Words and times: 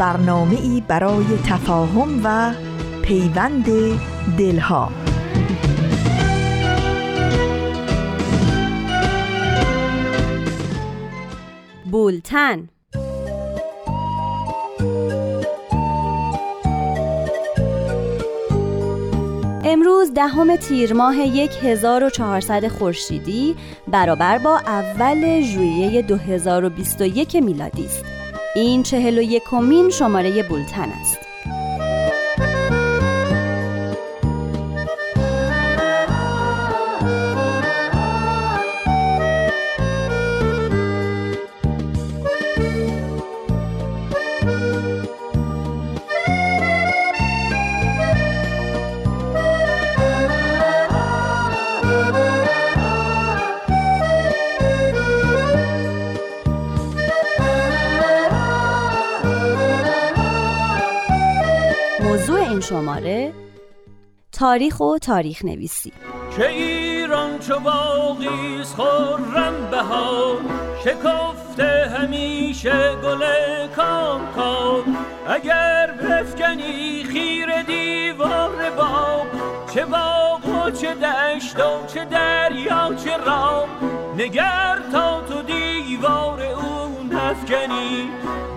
برنامه 0.00 0.60
ای 0.60 0.82
برای 0.88 1.24
تفاهم 1.46 2.20
و 2.24 2.54
پیوند 3.02 3.66
دلها 4.38 4.92
بولتن 11.90 12.68
امروز 19.64 20.14
دهم 20.14 20.56
تیر 20.56 20.94
ماه 20.94 21.14
1400 21.14 22.68
خورشیدی 22.68 23.56
برابر 23.88 24.38
با 24.38 24.58
اول 24.58 25.40
ژوئیه 25.40 26.02
2021 26.02 27.36
میلادی 27.36 27.84
است. 27.84 28.19
این 28.54 28.82
چهل 28.82 29.18
و 29.18 29.22
یکمین 29.22 29.90
شماره 29.90 30.42
بولتن 30.42 30.88
است. 31.00 31.29
شماره 62.70 63.32
تاریخ 64.32 64.80
و 64.80 64.98
تاریخ 64.98 65.44
نویسی 65.44 65.92
که 66.36 66.48
ایران 66.48 67.38
چو 67.38 67.58
باقی 67.58 68.62
خورم 68.76 69.70
بهار 69.70 70.36
شکفته 70.84 71.92
همیشه 71.98 72.96
گل 72.96 73.22
کام 73.76 74.32
کام 74.36 74.96
اگر 75.28 75.90
بفکنی 75.90 77.04
خیر 77.04 77.62
دیوار 77.62 78.70
باغ 78.70 79.26
چه 79.74 79.84
باغ 79.84 80.66
و 80.66 80.70
چه 80.70 80.94
دشت 80.94 81.60
و 81.60 81.86
چه 81.86 82.04
دریا 82.04 82.94
چه 82.94 83.16
راه. 83.16 83.68
نگر 84.18 84.78
تا 84.92 85.20
تو 85.20 85.42
دیوار 85.42 86.42
اون 86.42 86.79
نفکنی 87.40 88.10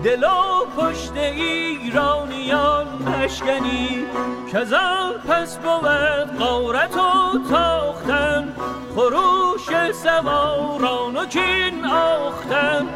دل 0.04 0.24
و 0.24 0.64
پشت 0.80 1.16
ایرانیان 1.16 2.86
مشکنی 2.86 4.06
کزان 4.52 5.12
پس 5.28 5.58
بود 5.58 6.38
قارت 6.38 6.96
و 6.96 7.38
تاختن 7.50 8.52
خروش 8.94 9.92
سواران 9.92 11.16
و 11.16 11.26
کین 11.26 11.84
آختن. 11.84 12.86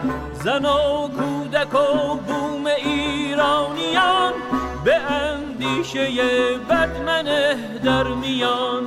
زن 0.44 0.64
و 0.64 1.08
کودک 1.08 1.74
و 1.74 2.14
بوم 2.14 2.66
ایرانیان 2.66 4.32
به 4.84 4.94
اندیشه 4.94 6.08
بدمنه 6.70 7.56
در 7.84 8.08
میان. 8.08 8.86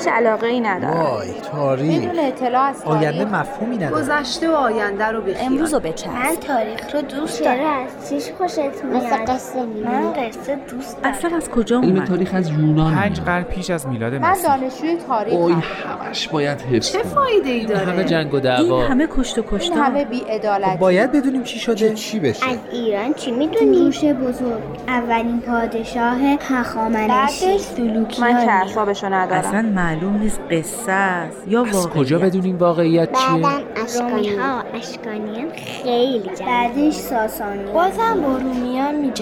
هیچ 0.00 0.08
علاقه 0.08 0.46
ای 0.46 0.60
ندارم. 0.60 0.96
وای 0.96 1.28
تاریخ. 1.52 2.02
بدون 2.02 2.18
اطلاع 2.18 2.62
از 2.62 2.80
تاریخ. 2.80 3.02
آینده 3.02 3.24
مفهومی 3.24 3.76
نداره. 3.76 4.02
گذشته 4.02 4.50
و 4.50 4.52
آینده 4.54 5.04
رو 5.04 5.20
بخیال 5.20 5.46
امروز 5.46 5.74
رو 5.74 5.80
بچسب. 5.80 6.10
من 6.10 6.36
تاریخ 6.46 6.94
رو 6.94 7.02
دوست 7.02 7.44
دارم. 7.44 7.60
از 7.60 8.10
چیش 8.10 8.32
خوشت 8.38 8.58
میاد؟ 8.58 9.04
مثل 9.04 9.16
قصه 9.26 9.66
من 9.84 10.12
قصه 10.12 10.58
دوست 10.70 11.02
دارم. 11.02 11.14
اصلا 11.14 11.36
از 11.36 11.50
کجا 11.50 11.76
اومد؟ 11.76 11.96
علم 11.96 12.04
تاریخ 12.04 12.30
از 12.34 12.50
یونان 12.50 12.94
پنج 12.94 13.20
قرن 13.20 13.42
پیش 13.42 13.70
از 13.70 13.86
میلاد 13.86 14.14
من 14.14 14.30
مسیح. 14.30 14.56
دانشجوی 14.56 14.96
تاریخ 15.08 15.34
اوی 15.34 15.52
همش 15.52 16.28
باید 16.28 16.60
حفظ 16.60 16.92
چه. 16.92 16.98
فایده 16.98 17.48
ای 17.48 17.66
داره؟ 17.66 17.92
همه 17.92 18.04
جنگ 18.04 18.32
و 18.32 18.36
این 18.36 18.44
دعوا 18.44 18.82
همه 18.82 19.08
کشت 19.10 19.38
و 19.38 19.44
این 19.50 19.58
کشتار 19.58 19.78
همه 19.78 20.04
بی‌عدالتی. 20.04 20.78
باید 20.78 21.12
بدونیم 21.12 21.42
چی 21.42 21.58
شده. 21.58 21.94
چی 21.94 22.20
بشه؟ 22.20 22.50
از 22.50 22.58
ایران 22.72 23.14
چی 23.14 23.30
می‌دونی؟ 23.30 23.78
روش 23.78 24.04
بزرگ. 24.04 24.62
اولین 24.88 25.40
پادشاه 25.40 26.18
هخامنشی. 26.40 27.58
سلوکیان 27.58 28.32
من 28.32 28.44
که 28.44 28.52
اعصابشو 28.52 29.14
ندارم. 29.14 29.40
اصلا 29.40 29.62
معلوم 29.90 30.18
نیست 30.18 30.40
قصه 30.50 30.92
است 30.92 31.48
یا 31.48 31.62
از 31.64 31.74
واقعیت. 31.74 31.96
کجا 31.98 32.18
بدونیم 32.18 32.58
واقعیت 32.58 33.08
چیه؟ 33.12 33.42
بعدم 33.42 33.62
اشکانی 33.84 34.36
ها 34.36 34.62
اشکانیان 34.74 35.50
خیلی 35.82 36.30
جنگن 36.38 36.46
بعدش 36.46 36.94
ساسانی 36.94 37.72
بازم 37.72 38.20
با 38.22 38.36
رومیان 38.36 38.94
می 38.94 39.12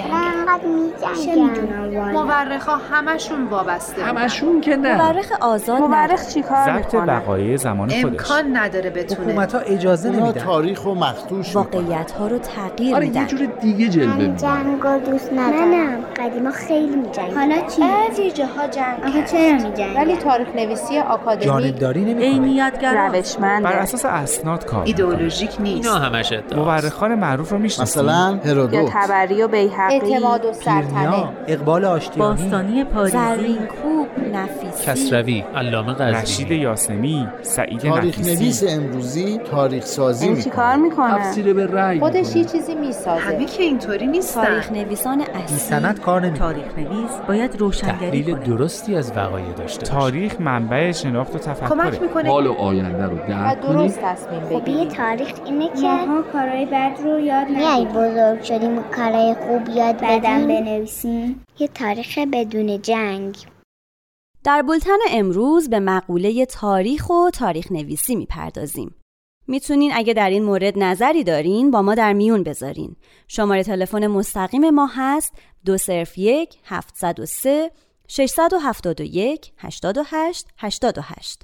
می‌دونم 1.26 2.14
والا 2.14 2.22
مورخا 2.22 2.76
همشون 2.76 3.44
وابسته. 3.44 4.02
همشون 4.02 4.60
که 4.60 4.76
نه. 4.76 5.12
مورخ 5.12 5.32
آزاد 5.40 5.80
مورخ 5.82 6.28
چیکار 6.34 6.64
ضبط 6.64 6.94
می‌کنه؟ 6.94 7.16
وقایع 7.16 7.56
زمان 7.56 7.88
خودش. 7.88 8.04
امکان 8.04 8.56
نداره 8.56 8.90
بتونه. 8.90 9.30
حکومت 9.30 9.54
ها 9.54 9.60
اجازه 9.60 10.10
نمیدن. 10.10 10.32
تاریخ 10.40 10.86
و 10.86 10.94
مختوش 10.94 11.56
واقعیت 11.56 12.10
ها 12.10 12.26
رو 12.26 12.38
تغییر 12.38 12.94
آره 12.94 13.06
یه 13.06 13.12
میدن. 13.12 13.26
جور 13.26 13.46
دیگه 13.60 13.88
جلوه 13.88 14.06
من 14.06 14.16
میده 14.16 14.36
جنگ 14.36 15.04
دوست 15.10 15.32
ندارم. 15.32 15.68
منم. 15.68 16.04
قدیما 16.16 16.50
خیلی 16.50 16.96
می 16.96 17.10
جنگن 17.12 17.34
حالا 17.34 17.56
چی؟ 17.68 17.82
بعضی 17.82 18.30
جاها 18.30 18.66
جنگ 18.66 19.04
آخه 19.06 19.22
چرا 19.22 19.68
می 19.68 19.76
جنگن؟ 19.76 19.96
ولی 19.96 20.16
تاریخ 20.16 20.48
نویسی 20.58 20.98
آکادمی. 20.98 21.72
عینیتگرا 22.18 23.06
روشمنده 23.06 23.68
بر 23.68 23.78
اساس 23.78 24.04
اسناد 24.04 24.64
کار 24.64 24.84
می‌کنه. 24.84 25.06
ایدئولوژیک 25.06 25.56
نیست. 25.60 25.88
همش 25.88 26.32
ادعا 26.32 26.64
مورخان 26.64 27.14
معروف 27.14 27.52
رو 27.52 27.58
می‌شناسید 27.58 28.02
مثلا 28.02 28.40
یا 28.44 28.52
هرودوت 28.52 28.90
تبری 28.92 29.42
و 29.42 29.48
بیحقی 29.48 29.94
اعتماد 29.94 30.44
و 30.44 30.52
سلطنه 30.52 30.82
پیرنیا 30.82 31.32
اقبال 31.46 31.84
آشتیانی. 31.84 32.42
باستانی 32.42 32.84
پاریزی. 32.84 33.16
زرین 33.18 33.56
کوب 33.56 34.08
نفیسی. 34.32 34.86
کسروی 34.86 35.44
علامه 35.56 35.94
رشید 35.94 36.46
قزوینی 36.46 36.62
یاسمی 36.62 37.28
سعید 37.42 37.80
تاریخ 37.80 38.18
نفیسی. 38.18 38.44
نویس 38.44 38.64
امروزی 38.68 39.38
تاریخ 39.50 39.84
سازی 39.84 40.26
این 40.26 40.40
چیکار 40.40 40.76
می‌کنه. 40.76 41.06
می‌کنه؟ 41.06 41.18
تفسیر 41.18 41.54
به 41.54 41.66
رأی 41.66 42.00
خودش 42.00 42.16
می‌کنه. 42.16 42.36
یه 42.36 42.44
چیزی 42.44 42.74
می‌سازه. 42.74 43.10
همه 43.10 43.44
که 43.44 43.62
اینطوری 43.62 44.06
نیستن. 44.06 44.44
تاریخ 44.44 44.72
نویسان 44.72 45.20
اصلی. 45.20 45.58
سند 45.58 46.00
کار 46.00 46.20
نمی‌کنه. 46.20 46.38
تاریخ 46.38 46.78
نویس 46.78 47.10
باید 47.28 47.60
روشنگری 47.60 47.94
تحلیل 47.96 48.34
کنه. 48.34 48.44
درستی 48.44 48.96
از 48.96 49.12
وقایع 49.16 49.52
داشته 49.52 49.80
باشه. 49.80 49.92
تاریخ 49.92 50.40
منبع 50.48 50.92
شناخت 50.92 51.34
و 51.34 51.38
کمک 51.38 51.58
تفکره 51.58 51.98
می‌کنه 51.98 52.30
حال 52.30 52.46
و 52.46 52.52
آینده 52.52 53.04
رو 53.04 53.16
و 53.16 53.28
درک 53.28 53.60
کنیم 53.60 53.76
درست 53.76 54.00
تصمیم 54.00 54.40
خب 54.40 54.52
یه 54.52 54.60
بگیریم 54.60 54.88
تاریخ 54.88 55.32
اینه 55.44 55.68
که 55.68 55.86
ماها 55.86 56.22
کارهای 56.22 56.66
بد 56.66 56.98
رو 57.04 57.20
یاد 57.20 57.48
میای 57.48 57.84
بزرگ 57.84 58.42
شدیم 58.42 58.78
و 58.78 58.82
کارهای 58.82 59.34
خوب 59.34 59.68
یاد 59.76 59.96
بدیم 59.96 60.48
بنویسیم. 60.48 61.44
یه 61.58 61.68
تاریخ 61.68 62.18
بدون 62.32 62.82
جنگ. 62.82 63.36
در 64.44 64.62
بولتن 64.62 64.98
امروز 65.10 65.70
به 65.70 65.80
مقوله 65.80 66.46
تاریخ 66.46 67.10
و 67.10 67.30
تاریخ 67.30 67.72
نویسی 67.72 68.16
می‌پردازیم. 68.16 68.94
می‌تونین 69.46 69.90
اگه 69.94 70.14
در 70.14 70.30
این 70.30 70.44
مورد 70.44 70.78
نظری 70.78 71.24
دارین 71.24 71.70
با 71.70 71.82
ما 71.82 71.94
در 71.94 72.12
میون 72.12 72.42
بذارین. 72.42 72.96
شماره 73.28 73.62
تلفن 73.62 74.06
مستقیم 74.06 74.70
ما 74.70 74.88
هست 74.94 75.34
دو 75.64 75.76
صرف 75.76 76.18
یک 76.18 76.54
703 76.64 77.70
671 78.08 79.52
88 79.58 80.46
88 80.58 81.42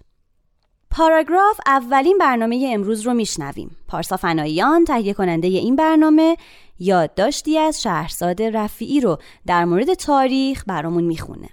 پاراگراف 0.91 1.61
اولین 1.67 2.19
برنامه 2.19 2.71
امروز 2.75 3.01
رو 3.01 3.15
میشنویم. 3.15 3.77
پارسا 3.89 4.17
فناییان 4.17 4.85
تهیه 4.85 5.15
کننده 5.15 5.49
این 5.49 5.77
برنامه 5.77 6.37
یادداشتی 6.79 7.59
از 7.59 7.83
شهرزاد 7.83 8.43
رفیعی 8.43 9.01
رو 9.01 9.19
در 9.47 9.65
مورد 9.65 9.95
تاریخ 9.95 10.65
برامون 10.67 11.05
می‌خونه. 11.05 11.49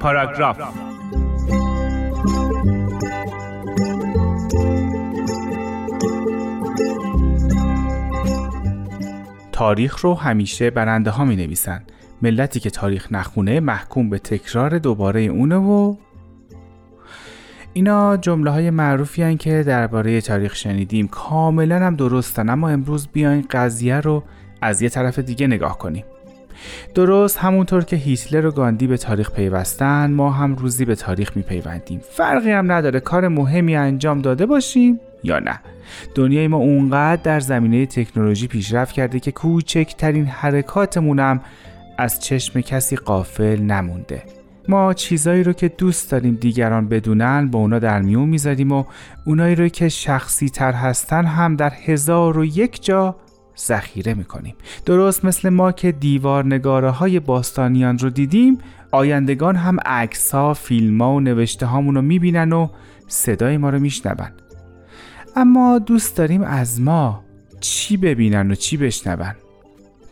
پاراگراف 0.00 0.58
تاریخ 9.58 10.00
رو 10.00 10.14
همیشه 10.14 10.70
برنده 10.70 11.10
ها 11.10 11.24
می 11.24 11.36
نویسن 11.36 11.82
ملتی 12.22 12.60
که 12.60 12.70
تاریخ 12.70 13.12
نخونه 13.12 13.60
محکوم 13.60 14.10
به 14.10 14.18
تکرار 14.18 14.78
دوباره 14.78 15.20
اونه 15.20 15.56
و 15.56 15.96
اینا 17.72 18.16
جمله 18.16 18.50
های 18.50 18.70
معروفی 18.70 19.22
هن 19.22 19.36
که 19.36 19.62
درباره 19.62 20.20
تاریخ 20.20 20.54
شنیدیم. 20.54 21.08
کاملا 21.08 21.76
هم 21.76 21.96
درستن 21.96 22.48
اما 22.48 22.68
امروز 22.68 23.08
بیاین 23.12 23.46
قضیه 23.50 24.00
رو 24.00 24.24
از 24.62 24.82
یه 24.82 24.88
طرف 24.88 25.18
دیگه 25.18 25.46
نگاه 25.46 25.78
کنیم. 25.78 26.04
درست 26.94 27.38
همونطور 27.38 27.84
که 27.84 27.96
هیتلر 27.96 28.46
و 28.46 28.50
گاندی 28.50 28.86
به 28.86 28.96
تاریخ 28.96 29.30
پیوستن 29.30 30.10
ما 30.10 30.30
هم 30.30 30.56
روزی 30.56 30.84
به 30.84 30.94
تاریخ 30.94 31.36
میپیوندیم. 31.36 32.00
فرقی 32.10 32.50
هم 32.50 32.72
نداره 32.72 33.00
کار 33.00 33.28
مهمی 33.28 33.76
انجام 33.76 34.20
داده 34.20 34.46
باشیم. 34.46 35.00
یا 35.22 35.38
نه. 35.38 35.60
دنیای 36.14 36.48
ما 36.48 36.56
اونقدر 36.56 37.22
در 37.22 37.40
زمینه 37.40 37.86
تکنولوژی 37.86 38.46
پیشرفت 38.46 38.92
کرده 38.92 39.20
که 39.20 39.32
کوچکترین 39.32 40.26
حرکاتمونم 40.26 41.40
از 41.98 42.20
چشم 42.20 42.60
کسی 42.60 42.96
قافل 42.96 43.60
نمونده. 43.60 44.22
ما 44.68 44.94
چیزایی 44.94 45.42
رو 45.42 45.52
که 45.52 45.68
دوست 45.68 46.10
داریم 46.10 46.34
دیگران 46.34 46.88
بدونن 46.88 47.48
با 47.50 47.58
اونا 47.58 47.78
در 47.78 48.02
میون 48.02 48.28
می‌ذاریم 48.28 48.72
و 48.72 48.84
اونایی 49.26 49.54
رو 49.54 49.68
که 49.68 49.88
شخصی 49.88 50.48
تر 50.48 50.72
هستن 50.72 51.24
هم 51.24 51.56
در 51.56 51.72
هزار 51.84 52.38
و 52.38 52.44
یک 52.44 52.84
جا 52.84 53.16
ذخیره 53.58 54.14
می‌کنیم. 54.14 54.54
درست 54.86 55.24
مثل 55.24 55.48
ما 55.48 55.72
که 55.72 55.92
دیوار 55.92 56.46
نگاره 56.46 56.90
های 56.90 57.20
باستانیان 57.20 57.98
رو 57.98 58.10
دیدیم 58.10 58.58
آیندگان 58.90 59.56
هم 59.56 59.76
عکس 59.86 60.34
ها 60.34 60.54
فیلم 60.54 61.02
ها 61.02 61.12
و 61.12 61.20
نوشته 61.20 61.66
هامون 61.66 61.94
رو 61.94 62.02
می‌بینن 62.02 62.52
و 62.52 62.68
صدای 63.08 63.56
ما 63.56 63.70
رو 63.70 63.78
میشنون. 63.78 64.28
اما 65.40 65.78
دوست 65.78 66.16
داریم 66.16 66.42
از 66.42 66.80
ما 66.80 67.24
چی 67.60 67.96
ببینن 67.96 68.50
و 68.50 68.54
چی 68.54 68.76
بشنون. 68.76 69.34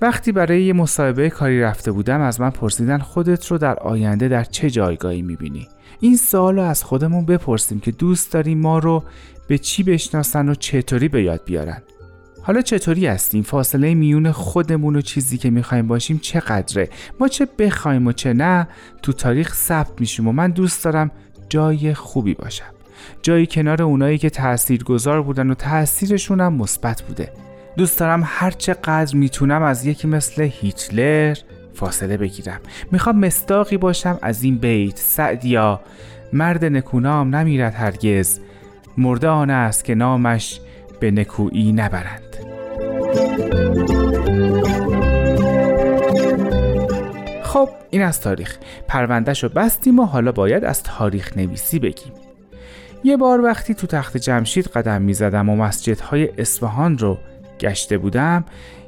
وقتی 0.00 0.32
برای 0.32 0.62
یه 0.62 0.72
مصاحبه 0.72 1.30
کاری 1.30 1.60
رفته 1.60 1.92
بودم 1.92 2.20
از 2.20 2.40
من 2.40 2.50
پرسیدن 2.50 2.98
خودت 2.98 3.46
رو 3.46 3.58
در 3.58 3.78
آینده 3.78 4.28
در 4.28 4.44
چه 4.44 4.70
جایگاهی 4.70 5.22
می‌بینی؟ 5.22 5.68
این 6.00 6.16
سوال 6.16 6.56
رو 6.56 6.62
از 6.62 6.84
خودمون 6.84 7.24
بپرسیم 7.24 7.80
که 7.80 7.90
دوست 7.90 8.32
داریم 8.32 8.58
ما 8.58 8.78
رو 8.78 9.04
به 9.48 9.58
چی 9.58 9.82
بشناسن 9.82 10.48
و 10.48 10.54
چطوری 10.54 11.08
به 11.08 11.22
یاد 11.22 11.40
بیارن. 11.44 11.82
حالا 12.42 12.62
چطوری 12.62 13.06
هستیم؟ 13.06 13.42
فاصله 13.42 13.94
میون 13.94 14.32
خودمون 14.32 14.96
و 14.96 15.00
چیزی 15.00 15.38
که 15.38 15.50
می‌خوایم 15.50 15.86
باشیم 15.86 16.18
چقدره؟ 16.18 16.88
ما 17.20 17.28
چه 17.28 17.48
بخوایم 17.58 18.06
و 18.06 18.12
چه 18.12 18.32
نه؟ 18.32 18.68
تو 19.02 19.12
تاریخ 19.12 19.54
ثبت 19.54 20.00
میشیم 20.00 20.28
و 20.28 20.32
من 20.32 20.50
دوست 20.50 20.84
دارم 20.84 21.10
جای 21.48 21.94
خوبی 21.94 22.34
باشم. 22.34 22.75
جایی 23.22 23.46
کنار 23.46 23.82
اونایی 23.82 24.18
که 24.18 24.30
تأثیر 24.30 24.84
گذار 24.84 25.22
بودن 25.22 25.50
و 25.50 25.54
تأثیرشون 25.54 26.40
هم 26.40 26.52
مثبت 26.54 27.02
بوده. 27.02 27.32
دوست 27.76 27.98
دارم 27.98 28.22
هر 28.26 28.50
چقدر 28.50 29.16
می‌تونم 29.16 29.62
از 29.62 29.86
یکی 29.86 30.08
مثل 30.08 30.42
هیتلر 30.42 31.36
فاصله 31.74 32.16
بگیرم. 32.16 32.60
می‌خوام 32.92 33.18
مستاقی 33.18 33.76
باشم 33.76 34.18
از 34.22 34.42
این 34.42 34.58
بیت. 34.58 34.98
سعدیا 34.98 35.80
مرد 36.32 36.64
نکونام 36.64 37.36
نمیرد 37.36 37.74
هرگز. 37.74 38.40
مرده 38.98 39.28
آن 39.28 39.50
است 39.50 39.84
که 39.84 39.94
نامش 39.94 40.60
به 41.00 41.10
نکویی 41.10 41.72
نبرند. 41.72 42.22
خب 47.42 47.68
این 47.90 48.02
از 48.02 48.20
تاریخ. 48.20 48.56
پروندهش 48.88 49.42
رو 49.42 49.48
بستیم 49.48 49.98
و 49.98 50.04
حالا 50.04 50.32
باید 50.32 50.64
از 50.64 50.82
تاریخ 50.82 51.36
نویسی 51.36 51.78
بگیم. 51.78 52.12
یه 53.06 53.16
بار 53.16 53.40
وقتی 53.40 53.74
تو 53.74 53.86
تخت 53.86 54.16
جمشید 54.16 54.66
قدم 54.66 55.02
می 55.02 55.14
زدم 55.14 55.48
و 55.48 55.56
مسجدهای 55.56 56.28
اصفهان 56.38 56.98
رو 56.98 57.18
گشته 57.60 57.98
بودم 57.98 58.44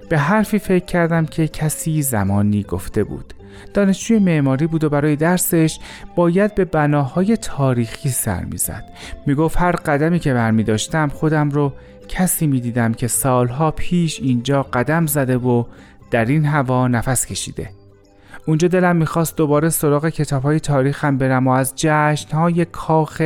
به 0.09 0.19
حرفی 0.19 0.59
فکر 0.59 0.85
کردم 0.85 1.27
که 1.27 1.49
کسی 1.49 2.03
زمانی 2.03 2.63
گفته 2.63 3.05
بود. 3.05 3.35
دانشجوی 3.75 4.19
معماری 4.19 4.67
بود 4.67 4.85
و 4.85 4.89
برای 4.89 5.17
درسش 5.17 5.79
باید 6.17 6.55
به 6.55 6.65
بناهای 6.65 7.37
تاریخی 7.37 8.09
سر 8.09 8.45
می‌زد. 8.45 8.85
می‌گفت 9.27 9.57
هر 9.57 9.73
قدمی 9.73 10.19
که 10.19 10.35
برمی 10.35 10.65
داشتم 10.65 11.09
خودم 11.09 11.51
رو 11.51 11.73
کسی 12.09 12.47
می 12.47 12.61
دیدم 12.61 12.95
که 12.95 13.09
سالها 13.09 13.71
پیش 13.71 14.21
اینجا 14.21 14.63
قدم 14.63 15.07
زده 15.07 15.37
و 15.37 15.65
در 16.11 16.25
این 16.25 16.45
هوا 16.45 16.89
نفس 16.89 17.27
کشیده. 17.27 17.71
اونجا 18.47 18.69
دلم 18.69 18.97
می‌خواست 18.97 19.37
دوباره 19.37 19.69
سراغ 19.69 20.09
کتاب 20.09 20.43
های 20.43 20.61
تاریخم 20.61 21.19
برم 21.19 21.47
و 21.47 21.51
از 21.51 21.73
جشن 21.77 22.37
های 22.37 22.65
کاخ 22.65 23.23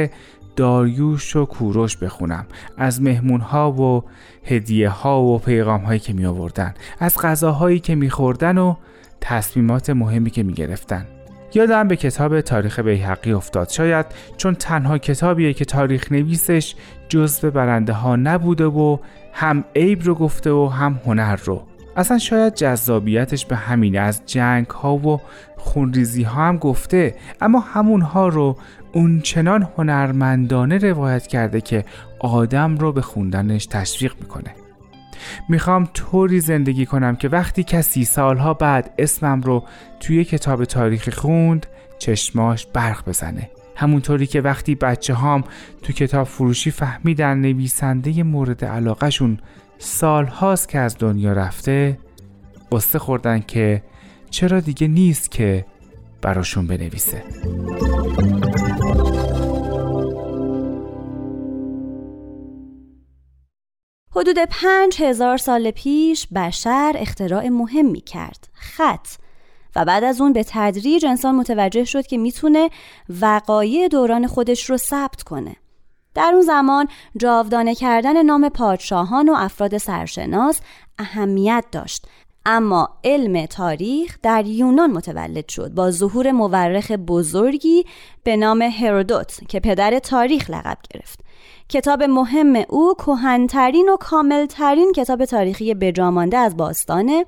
داریوش 0.57 1.37
و 1.37 1.45
کوروش 1.45 1.97
بخونم. 1.97 2.47
از 2.77 3.03
مهمون 3.03 3.41
ها 3.41 3.73
و 3.73 4.05
هدیه 4.45 4.89
ها 4.89 5.23
و 5.23 5.39
پیغام 5.39 5.81
هایی 5.81 6.01
که 6.01 6.13
می 6.13 6.27
آوردن 6.27 6.75
از 6.99 7.19
غذاهایی 7.19 7.81
که 7.81 7.95
می 7.95 8.11
خوردن 8.11 8.59
و 8.59 8.75
تصمیمات 9.21 9.91
مهمی 9.91 10.31
که 10.31 10.43
می 10.43 10.53
گرفتن 10.53 11.07
یادم 11.55 11.89
به 11.89 11.97
کتاب 11.97 12.41
تاریخ 12.41 12.79
بیحقی 12.79 13.33
افتاد. 13.33 13.69
شاید 13.69 14.07
چون 14.37 14.55
تنها 14.55 14.99
کتابیه 14.99 15.53
که 15.53 15.65
تاریخ 15.65 16.13
نویسش 16.13 16.75
جزو 17.09 17.51
برنده 17.51 17.93
ها 17.93 18.17
نبوده 18.17 18.65
و 18.65 18.99
هم 19.33 19.65
عیب 19.77 20.03
رو 20.03 20.15
گفته 20.15 20.51
و 20.51 20.69
هم 20.69 21.01
هنر 21.07 21.37
رو. 21.37 21.63
اصلا 21.97 22.19
شاید 22.19 22.55
جذابیتش 22.55 23.47
به 23.47 23.57
همین 23.57 23.99
از 23.99 24.23
جنگ 24.27 24.67
ها 24.67 24.97
و 24.97 25.21
خونریزی 25.57 26.23
ها 26.23 26.43
هم 26.43 26.59
گفته 26.59 27.15
اما 27.41 27.61
همون 27.61 28.01
ها 28.01 28.29
رو 28.29 28.57
اون 28.93 29.21
چنان 29.21 29.69
هنرمندانه 29.77 30.79
روایت 30.79 31.27
کرده 31.27 31.61
که 31.61 31.85
آدم 32.19 32.79
رو 32.79 32.93
به 32.93 33.03
خوندنش 33.03 33.67
تشویق 33.67 34.15
می‌کنه. 34.21 34.55
می‌خوام 35.49 35.89
طوری 35.95 36.41
زندگی 36.41 36.87
کنم 36.87 37.17
که 37.17 37.29
وقتی 37.29 37.65
کسی 37.65 38.05
سالها 38.05 38.55
بعد 38.55 38.95
اسمم 38.99 39.41
رو 39.41 39.65
توی 40.01 40.25
کتاب 40.25 40.65
تاریخی 40.65 41.11
خوند 41.11 41.67
چشماش 41.99 42.67
برق 42.67 43.09
بزنه. 43.09 43.51
همونطوری 43.77 44.27
که 44.27 44.41
وقتی 44.41 44.75
بچه 44.75 45.15
هام 45.15 45.45
تو 45.83 45.93
کتاب 45.93 46.27
فروشی 46.27 46.71
فهمیدن 46.71 47.39
نویسنده 47.39 48.23
مورد 48.23 48.65
علاقهشون 48.65 49.39
سال 49.79 50.27
هاست 50.27 50.69
که 50.69 50.79
از 50.79 50.97
دنیا 50.99 51.33
رفته 51.33 51.99
قصه 52.73 52.99
خوردن 52.99 53.41
که 53.41 53.83
چرا 54.31 54.61
دیگه 54.61 54.89
نیست 54.89 55.31
که 55.31 55.67
براشون 56.23 56.67
بنویسه. 56.67 57.23
حدود 64.17 64.39
پنج 64.39 65.03
هزار 65.03 65.37
سال 65.37 65.71
پیش 65.71 66.27
بشر 66.35 66.97
اختراع 66.99 67.49
مهمی 67.49 68.01
کرد 68.01 68.49
خط. 68.53 69.09
و 69.77 69.85
بعد 69.85 70.05
از 70.05 70.21
اون 70.21 70.33
به 70.33 70.45
تدریج 70.49 71.07
انسان 71.07 71.35
متوجه 71.35 71.85
شد 71.85 72.07
که 72.07 72.19
می‌تونه 72.19 72.71
وقایع 73.21 73.89
دوران 73.89 74.27
خودش 74.27 74.71
رو 74.71 74.77
ثبت 74.77 75.23
کنه. 75.23 75.57
در 76.15 76.31
اون 76.35 76.43
زمان 76.43 76.89
جاودانه 77.17 77.75
کردن 77.75 78.23
نام 78.23 78.49
پادشاهان 78.49 79.29
و 79.29 79.35
افراد 79.37 79.79
سرشناس 79.79 80.61
اهمیت 80.99 81.65
داشت. 81.73 82.07
اما 82.47 82.89
علم 83.05 83.47
تاریخ 83.47 84.19
در 84.23 84.47
یونان 84.47 84.91
متولد 84.91 85.49
شد 85.49 85.71
با 85.71 85.91
ظهور 85.91 86.33
مورخ 86.33 86.91
بزرگی 86.91 87.85
به 88.25 88.37
نام 88.37 88.63
هرودوت 88.63 89.41
که 89.49 89.61
پدر 89.61 89.99
تاریخ 89.99 90.51
لقب 90.51 90.79
گرفت. 90.95 91.21
کتاب 91.69 92.03
مهم 92.03 92.65
او 92.69 92.95
کهنترین 92.95 93.89
و 93.89 93.97
کاملترین 93.97 94.93
کتاب 94.97 95.25
تاریخی 95.25 95.75
بجامانده 95.75 96.37
از 96.37 96.57
باستانه 96.57 97.27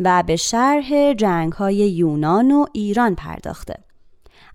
و 0.00 0.22
به 0.26 0.36
شرح 0.36 1.12
جنگ 1.12 1.52
های 1.52 1.76
یونان 1.76 2.50
و 2.50 2.66
ایران 2.72 3.14
پرداخته. 3.14 3.74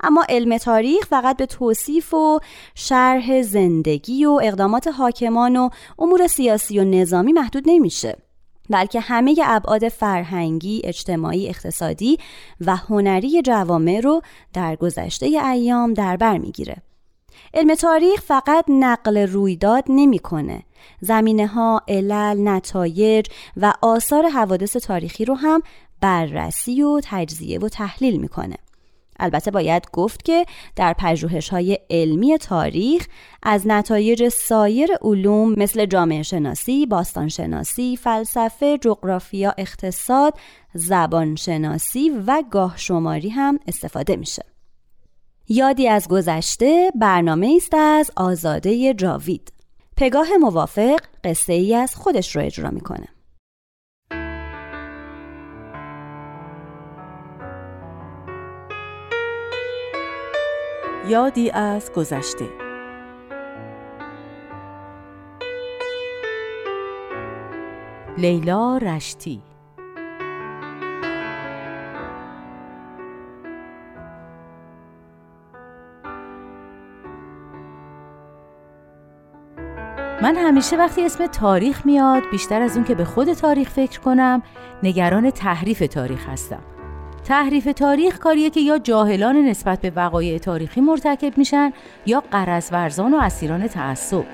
اما 0.03 0.25
علم 0.29 0.57
تاریخ 0.57 1.05
فقط 1.05 1.37
به 1.37 1.45
توصیف 1.45 2.13
و 2.13 2.39
شرح 2.75 3.41
زندگی 3.41 4.25
و 4.25 4.39
اقدامات 4.43 4.87
حاکمان 4.87 5.55
و 5.55 5.69
امور 5.99 6.27
سیاسی 6.27 6.79
و 6.79 6.83
نظامی 6.83 7.33
محدود 7.33 7.63
نمیشه. 7.65 8.26
بلکه 8.69 8.99
همه 8.99 9.35
ابعاد 9.43 9.89
فرهنگی، 9.89 10.81
اجتماعی، 10.83 11.49
اقتصادی 11.49 12.17
و 12.61 12.75
هنری 12.75 13.41
جوامع 13.41 13.99
رو 13.99 14.21
در 14.53 14.75
گذشته 14.75 15.25
ایام 15.25 15.93
در 15.93 16.17
بر 16.17 16.37
می‌گیره. 16.37 16.75
علم 17.53 17.75
تاریخ 17.75 18.21
فقط 18.21 18.65
نقل 18.69 19.17
رویداد 19.17 19.83
نمی‌کنه. 19.89 20.63
زمینه 21.01 21.47
ها، 21.47 21.81
علل، 21.87 22.47
نتایج 22.47 23.25
و 23.57 23.73
آثار 23.81 24.29
حوادث 24.29 24.77
تاریخی 24.77 25.25
رو 25.25 25.33
هم 25.35 25.61
بررسی 26.01 26.81
و 26.81 27.01
تجزیه 27.03 27.59
و 27.59 27.69
تحلیل 27.69 28.17
می‌کنه. 28.17 28.55
البته 29.19 29.51
باید 29.51 29.87
گفت 29.93 30.25
که 30.25 30.45
در 30.75 30.95
پژوهش 30.99 31.49
های 31.49 31.79
علمی 31.89 32.37
تاریخ 32.37 33.07
از 33.43 33.67
نتایج 33.67 34.27
سایر 34.27 34.89
علوم 35.01 35.53
مثل 35.57 35.85
جامعه 35.85 36.23
شناسی، 36.23 36.85
باستان 36.85 37.29
شناسی، 37.29 37.97
فلسفه، 37.97 38.77
جغرافیا، 38.77 39.53
اقتصاد، 39.57 40.33
زبان 40.73 41.35
شناسی 41.35 42.09
و 42.09 42.43
گاه 42.51 42.77
شماری 42.77 43.29
هم 43.29 43.59
استفاده 43.67 44.15
میشه. 44.15 44.43
یادی 45.49 45.87
از 45.87 46.07
گذشته 46.07 46.91
برنامه 46.95 47.53
است 47.55 47.73
از 47.73 48.11
آزاده 48.15 48.93
جاوید. 48.93 49.53
پگاه 49.97 50.27
موافق 50.39 50.99
قصه 51.23 51.53
ای 51.53 51.75
از 51.75 51.95
خودش 51.95 52.35
رو 52.35 52.41
اجرا 52.41 52.69
می‌کنه. 52.69 53.07
یادی 61.09 61.51
از 61.51 61.91
گذشته. 61.93 62.49
لیلا 68.17 68.77
رشتی. 68.77 69.41
من 80.21 80.35
همیشه 80.35 80.77
وقتی 80.77 81.05
اسم 81.05 81.27
تاریخ 81.27 81.85
میاد 81.85 82.23
بیشتر 82.31 82.61
از 82.61 82.75
اون 82.75 82.85
که 82.85 82.95
به 82.95 83.05
خود 83.05 83.33
تاریخ 83.33 83.69
فکر 83.69 83.99
کنم 83.99 84.41
نگران 84.83 85.29
تحریف 85.29 85.79
تاریخ 85.79 86.29
هستم. 86.29 86.76
تحریف 87.27 87.65
تاریخ 87.75 88.19
کاریه 88.19 88.49
که 88.49 88.59
یا 88.59 88.77
جاهلان 88.77 89.35
نسبت 89.35 89.81
به 89.81 89.89
وقایع 89.95 90.37
تاریخی 90.37 90.81
مرتکب 90.81 91.37
میشن 91.37 91.73
یا 92.05 92.23
قرض 92.31 92.69
ورزان 92.71 93.13
و 93.13 93.17
اسیران 93.17 93.67
تعصب. 93.67 94.25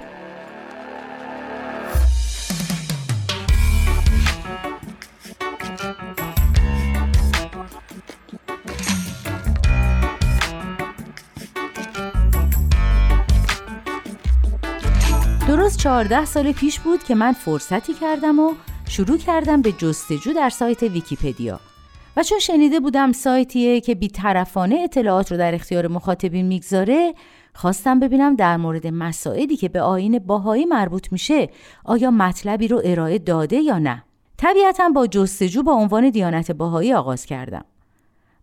درست 15.48 15.78
چهارده 15.80 16.26
سال 16.26 16.52
پیش 16.52 16.80
بود 16.80 17.04
که 17.04 17.16
من 17.16 17.32
فرصتی 17.32 17.94
کردم 17.94 18.40
و 18.40 18.54
شروع 18.88 19.18
کردم 19.18 19.62
به 19.62 19.72
جستجو 19.72 20.34
در 20.34 20.50
سایت 20.50 20.84
ویکیپدیا. 20.84 21.73
و 22.18 22.24
چون 22.24 22.40
شنیده 22.40 22.80
بودم 22.80 23.12
سایتیه 23.12 23.82
که 23.82 23.96
بیطرفانه 23.96 24.76
اطلاعات 24.76 25.32
رو 25.32 25.38
در 25.38 25.56
اختیار 25.56 25.88
مخاطبین 25.88 26.46
می‌گذاره 26.46 27.14
خواستم 27.54 28.00
ببینم 28.00 28.36
در 28.36 28.58
مورد 28.58 28.88
مسائلی 28.88 29.56
که 29.56 29.70
به 29.70 29.82
آین 29.82 30.20
باهایی 30.20 30.66
مربوط 30.66 31.12
میشه 31.12 31.50
آیا 31.86 32.12
مطلبی 32.12 32.68
رو 32.68 32.82
ارائه 32.86 33.20
داده 33.20 33.56
یا 33.58 33.80
نه. 33.80 34.04
طبیعتا 34.38 34.90
با 34.90 35.08
جستجو 35.08 35.64
با 35.64 35.72
عنوان 35.72 36.10
دیانت 36.10 36.52
باهایی 36.52 36.94
آغاز 36.94 37.26
کردم. 37.26 37.66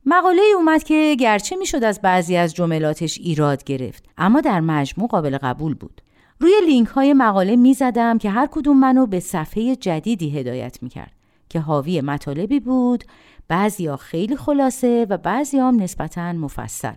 مقاله 0.07 0.43
اومد 0.57 0.83
که 0.83 1.17
گرچه 1.21 1.57
می‌شد 1.57 1.85
از 1.85 2.01
بعضی 2.01 2.37
از 2.37 2.55
جملاتش 2.55 3.19
ایراد 3.19 3.65
گرفت 3.65 4.05
اما 4.19 4.41
در 4.41 4.61
مجموع 4.61 5.09
قابل 5.09 5.39
قبول 5.39 5.75
بود. 5.75 6.03
روی 6.41 6.53
لینک 6.67 6.89
های 6.89 7.13
مقاله 7.13 7.57
می 7.57 7.75
زدم 7.75 8.19
که 8.19 8.31
هر 8.31 8.49
کدوم 8.51 8.81
منو 8.81 9.07
به 9.07 9.21
صفحه 9.21 9.77
جدیدی 9.77 10.39
هدایت 10.39 10.79
می 10.83 10.89
کرد 10.89 11.13
که 11.49 11.61
حاوی 11.61 12.01
مطالبی 12.01 12.61
بود 12.61 13.05
بعضیا 13.51 13.97
خیلی 13.97 14.37
خلاصه 14.37 15.07
و 15.11 15.17
بعضی 15.17 15.59
هم 15.59 15.83
نسبتا 15.83 16.33
مفصل. 16.33 16.95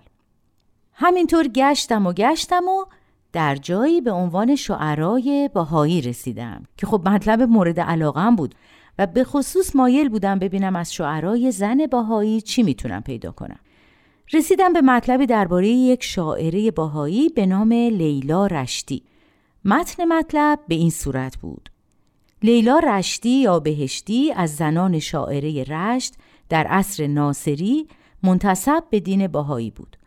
همینطور 0.93 1.47
گشتم 1.47 2.07
و 2.07 2.13
گشتم 2.13 2.63
و 2.67 2.85
در 3.31 3.55
جایی 3.55 4.01
به 4.01 4.11
عنوان 4.11 4.55
شعرای 4.55 5.49
باهایی 5.53 6.01
رسیدم 6.01 6.63
که 6.77 6.85
خب 6.85 7.09
مطلب 7.09 7.41
مورد 7.41 7.79
علاقم 7.79 8.35
بود 8.35 8.55
و 8.99 9.07
به 9.07 9.23
خصوص 9.23 9.75
مایل 9.75 10.09
بودم 10.09 10.39
ببینم 10.39 10.75
از 10.75 10.93
شعرای 10.93 11.51
زن 11.51 11.85
باهایی 11.91 12.41
چی 12.41 12.63
می‌تونم 12.63 13.01
پیدا 13.01 13.31
کنم. 13.31 13.59
رسیدم 14.33 14.73
به 14.73 14.81
مطلبی 14.81 15.25
درباره 15.25 15.67
یک 15.67 16.03
شاعره 16.03 16.71
باهایی 16.71 17.29
به 17.29 17.45
نام 17.45 17.73
لیلا 17.73 18.47
رشتی. 18.47 19.03
متن 19.65 20.05
مطلب 20.05 20.59
به 20.67 20.75
این 20.75 20.89
صورت 20.89 21.37
بود. 21.37 21.69
لیلا 22.43 22.79
رشتی 22.79 23.29
یا 23.29 23.59
بهشتی 23.59 24.31
از 24.31 24.55
زنان 24.55 24.99
شاعره 24.99 25.63
رشت 25.63 26.13
در 26.49 26.67
عصر 26.67 27.07
ناصری 27.07 27.87
منتصب 28.23 28.83
به 28.89 28.99
دین 28.99 29.27
باهایی 29.27 29.71
بود. 29.71 29.97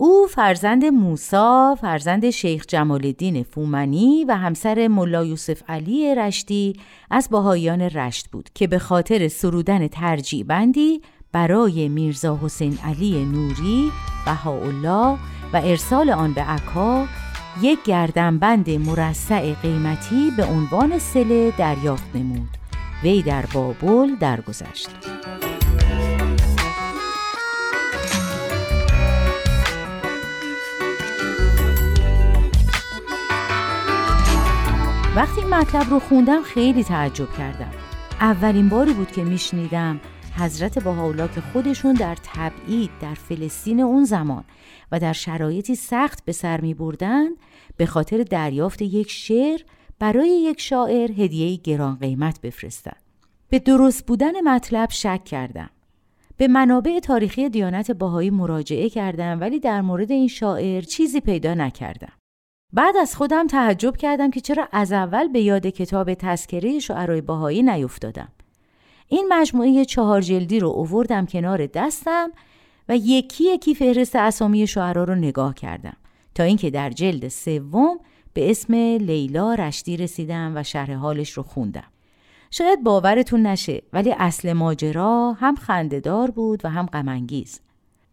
او 0.00 0.26
فرزند 0.26 0.84
موسا، 0.84 1.76
فرزند 1.80 2.30
شیخ 2.30 2.64
جمال 2.68 3.06
الدین 3.06 3.42
فومنی 3.42 4.24
و 4.28 4.36
همسر 4.36 4.88
ملا 4.88 5.24
یوسف 5.24 5.62
علی 5.68 6.14
رشتی 6.14 6.72
از 7.10 7.28
باهایان 7.30 7.80
رشت 7.80 8.28
بود 8.28 8.50
که 8.54 8.66
به 8.66 8.78
خاطر 8.78 9.28
سرودن 9.28 9.88
ترجیع 9.88 10.44
بندی 10.44 11.02
برای 11.32 11.88
میرزا 11.88 12.38
حسین 12.42 12.78
علی 12.84 13.24
نوری 13.24 13.90
بهاءالله 14.24 15.18
و 15.52 15.56
ارسال 15.64 16.10
آن 16.10 16.32
به 16.32 16.42
عکا 16.42 17.06
یک 17.62 17.78
گردنبند 17.84 18.70
مرصع 18.70 19.52
قیمتی 19.52 20.30
به 20.36 20.44
عنوان 20.44 20.98
سله 20.98 21.52
دریافت 21.58 22.16
نمود. 22.16 22.48
وی 23.02 23.22
در 23.22 23.46
بابل 23.46 24.14
درگذشت. 24.20 24.88
وقتی 35.18 35.40
این 35.40 35.54
مطلب 35.54 35.90
رو 35.90 35.98
خوندم 35.98 36.42
خیلی 36.42 36.84
تعجب 36.84 37.32
کردم 37.38 37.70
اولین 38.20 38.68
باری 38.68 38.94
بود 38.94 39.12
که 39.12 39.24
میشنیدم 39.24 40.00
حضرت 40.36 40.84
بهاءالله 40.84 41.28
که 41.34 41.40
خودشون 41.40 41.92
در 41.92 42.16
تبعید 42.22 42.90
در 43.00 43.14
فلسطین 43.14 43.80
اون 43.80 44.04
زمان 44.04 44.44
و 44.92 45.00
در 45.00 45.12
شرایطی 45.12 45.74
سخت 45.74 46.24
به 46.24 46.32
سر 46.32 46.60
می 46.60 46.74
بردن 46.74 47.28
به 47.76 47.86
خاطر 47.86 48.22
دریافت 48.22 48.82
یک 48.82 49.10
شعر 49.10 49.60
برای 49.98 50.28
یک 50.28 50.60
شاعر 50.60 51.12
هدیه 51.12 51.56
گران 51.56 51.96
قیمت 52.00 52.40
بفرستن. 52.40 52.96
به 53.48 53.58
درست 53.58 54.06
بودن 54.06 54.40
مطلب 54.40 54.90
شک 54.90 55.24
کردم. 55.24 55.70
به 56.36 56.48
منابع 56.48 57.00
تاریخی 57.00 57.48
دیانت 57.48 57.90
باهایی 57.90 58.30
مراجعه 58.30 58.88
کردم 58.88 59.40
ولی 59.40 59.60
در 59.60 59.80
مورد 59.80 60.10
این 60.10 60.28
شاعر 60.28 60.80
چیزی 60.80 61.20
پیدا 61.20 61.54
نکردم. 61.54 62.17
بعد 62.72 62.96
از 62.96 63.16
خودم 63.16 63.46
تعجب 63.46 63.96
کردم 63.96 64.30
که 64.30 64.40
چرا 64.40 64.68
از 64.72 64.92
اول 64.92 65.28
به 65.28 65.40
یاد 65.40 65.66
کتاب 65.66 66.14
تذکره 66.14 66.78
شعرهای 66.78 67.20
باهایی 67.20 67.62
نیفتادم. 67.62 68.28
این 69.08 69.26
مجموعه 69.28 69.84
چهار 69.84 70.20
جلدی 70.20 70.60
رو 70.60 70.68
اووردم 70.68 71.26
کنار 71.26 71.66
دستم 71.66 72.30
و 72.88 72.96
یکی 72.96 73.44
یکی 73.44 73.74
فهرست 73.74 74.16
اسامی 74.16 74.66
شعرا 74.66 75.04
رو 75.04 75.14
نگاه 75.14 75.54
کردم 75.54 75.96
تا 76.34 76.42
اینکه 76.42 76.70
در 76.70 76.90
جلد 76.90 77.28
سوم 77.28 78.00
به 78.34 78.50
اسم 78.50 78.74
لیلا 78.74 79.54
رشدی 79.54 79.96
رسیدم 79.96 80.52
و 80.56 80.62
شرح 80.62 80.94
حالش 80.94 81.30
رو 81.30 81.42
خوندم. 81.42 81.90
شاید 82.50 82.82
باورتون 82.82 83.46
نشه 83.46 83.82
ولی 83.92 84.14
اصل 84.18 84.52
ماجرا 84.52 85.36
هم 85.40 85.56
خندهدار 85.56 86.30
بود 86.30 86.64
و 86.64 86.68
هم 86.68 86.86
غمانگیز. 86.86 87.60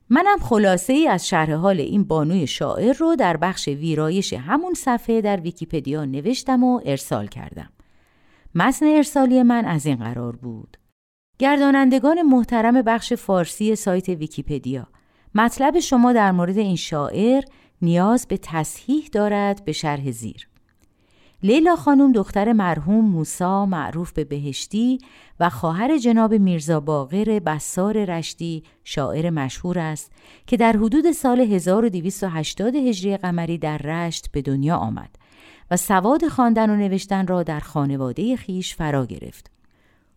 منم 0.10 0.38
خلاصه 0.42 0.94
ای 0.94 1.08
از 1.08 1.28
شرح 1.28 1.54
حال 1.54 1.80
این 1.80 2.04
بانوی 2.04 2.48
شاعر 2.48 2.94
رو 2.94 3.16
در 3.16 3.38
بخش 3.38 3.68
ویرایش 3.68 4.34
همون 4.34 4.74
صفحه 4.74 5.22
در 5.22 5.40
ویکیپدیا 5.40 6.06
نوشتم 6.06 6.64
و 6.64 6.82
ارسال 6.86 7.28
کردم. 7.28 7.70
متن 8.56 8.86
ارسالی 8.86 9.44
من 9.44 9.66
از 9.66 9.86
این 9.86 9.96
قرار 9.96 10.36
بود. 10.36 10.78
گردانندگان 11.40 12.22
محترم 12.22 12.82
بخش 12.82 13.14
فارسی 13.14 13.76
سایت 13.76 14.10
ویکیپدیا 14.10 14.88
مطلب 15.36 15.80
شما 15.80 16.14
در 16.14 16.32
مورد 16.32 16.58
این 16.58 16.76
شاعر 16.76 17.44
نیاز 17.82 18.28
به 18.28 18.38
تصحیح 18.38 19.10
دارد 19.12 19.66
به 19.66 19.72
شرح 19.72 20.12
زیر 20.12 20.48
لیلا 21.44 21.76
خانم 21.76 22.12
دختر 22.12 22.54
مرحوم 22.54 23.06
موسا 23.06 23.66
معروف 23.66 24.12
به 24.14 24.24
بهشتی 24.24 25.00
و 25.40 25.50
خواهر 25.50 25.98
جناب 25.98 26.34
میرزا 26.34 26.80
باقر 26.80 27.40
بسار 27.40 28.06
رشتی 28.06 28.64
شاعر 28.84 29.30
مشهور 29.30 29.80
است 29.80 30.12
که 30.48 30.58
در 30.58 30.72
حدود 30.72 31.12
سال 31.12 31.40
1280 31.40 32.76
هجری 32.76 33.18
قمری 33.18 33.58
در 33.58 33.78
رشت 33.78 34.32
به 34.32 34.42
دنیا 34.42 34.78
آمد 34.78 35.10
و 35.72 35.78
سواد 35.78 36.28
خواندن 36.28 36.70
و 36.70 36.76
نوشتن 36.76 37.28
را 37.28 37.44
در 37.44 37.60
خانواده 37.60 38.36
خیش 38.36 38.76
فرا 38.76 39.06
گرفت. 39.06 39.52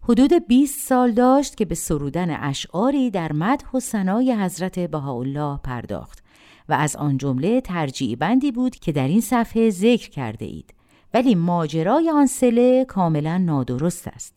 حدود 0.02 0.46
20 0.46 0.88
سال 0.88 1.12
داشت 1.12 1.56
که 1.56 1.64
به 1.64 1.75
سرودن 1.75 2.30
اشعاری 2.40 3.10
در 3.10 3.32
مدح 3.32 3.66
و 3.75 3.80
ثنای 3.80 4.34
حضرت 4.34 4.78
بهاءالله 4.78 5.58
پرداخت 5.64 6.22
و 6.68 6.72
از 6.72 6.96
آن 6.96 7.18
جمله 7.18 7.60
ترجیع 7.60 8.16
بندی 8.16 8.52
بود 8.52 8.76
که 8.76 8.92
در 8.92 9.08
این 9.08 9.20
صفحه 9.20 9.70
ذکر 9.70 10.10
کرده 10.10 10.44
اید 10.44 10.75
ولی 11.14 11.34
ماجرای 11.34 12.10
آن 12.10 12.26
سله 12.26 12.84
کاملا 12.84 13.38
نادرست 13.38 14.08
است. 14.08 14.34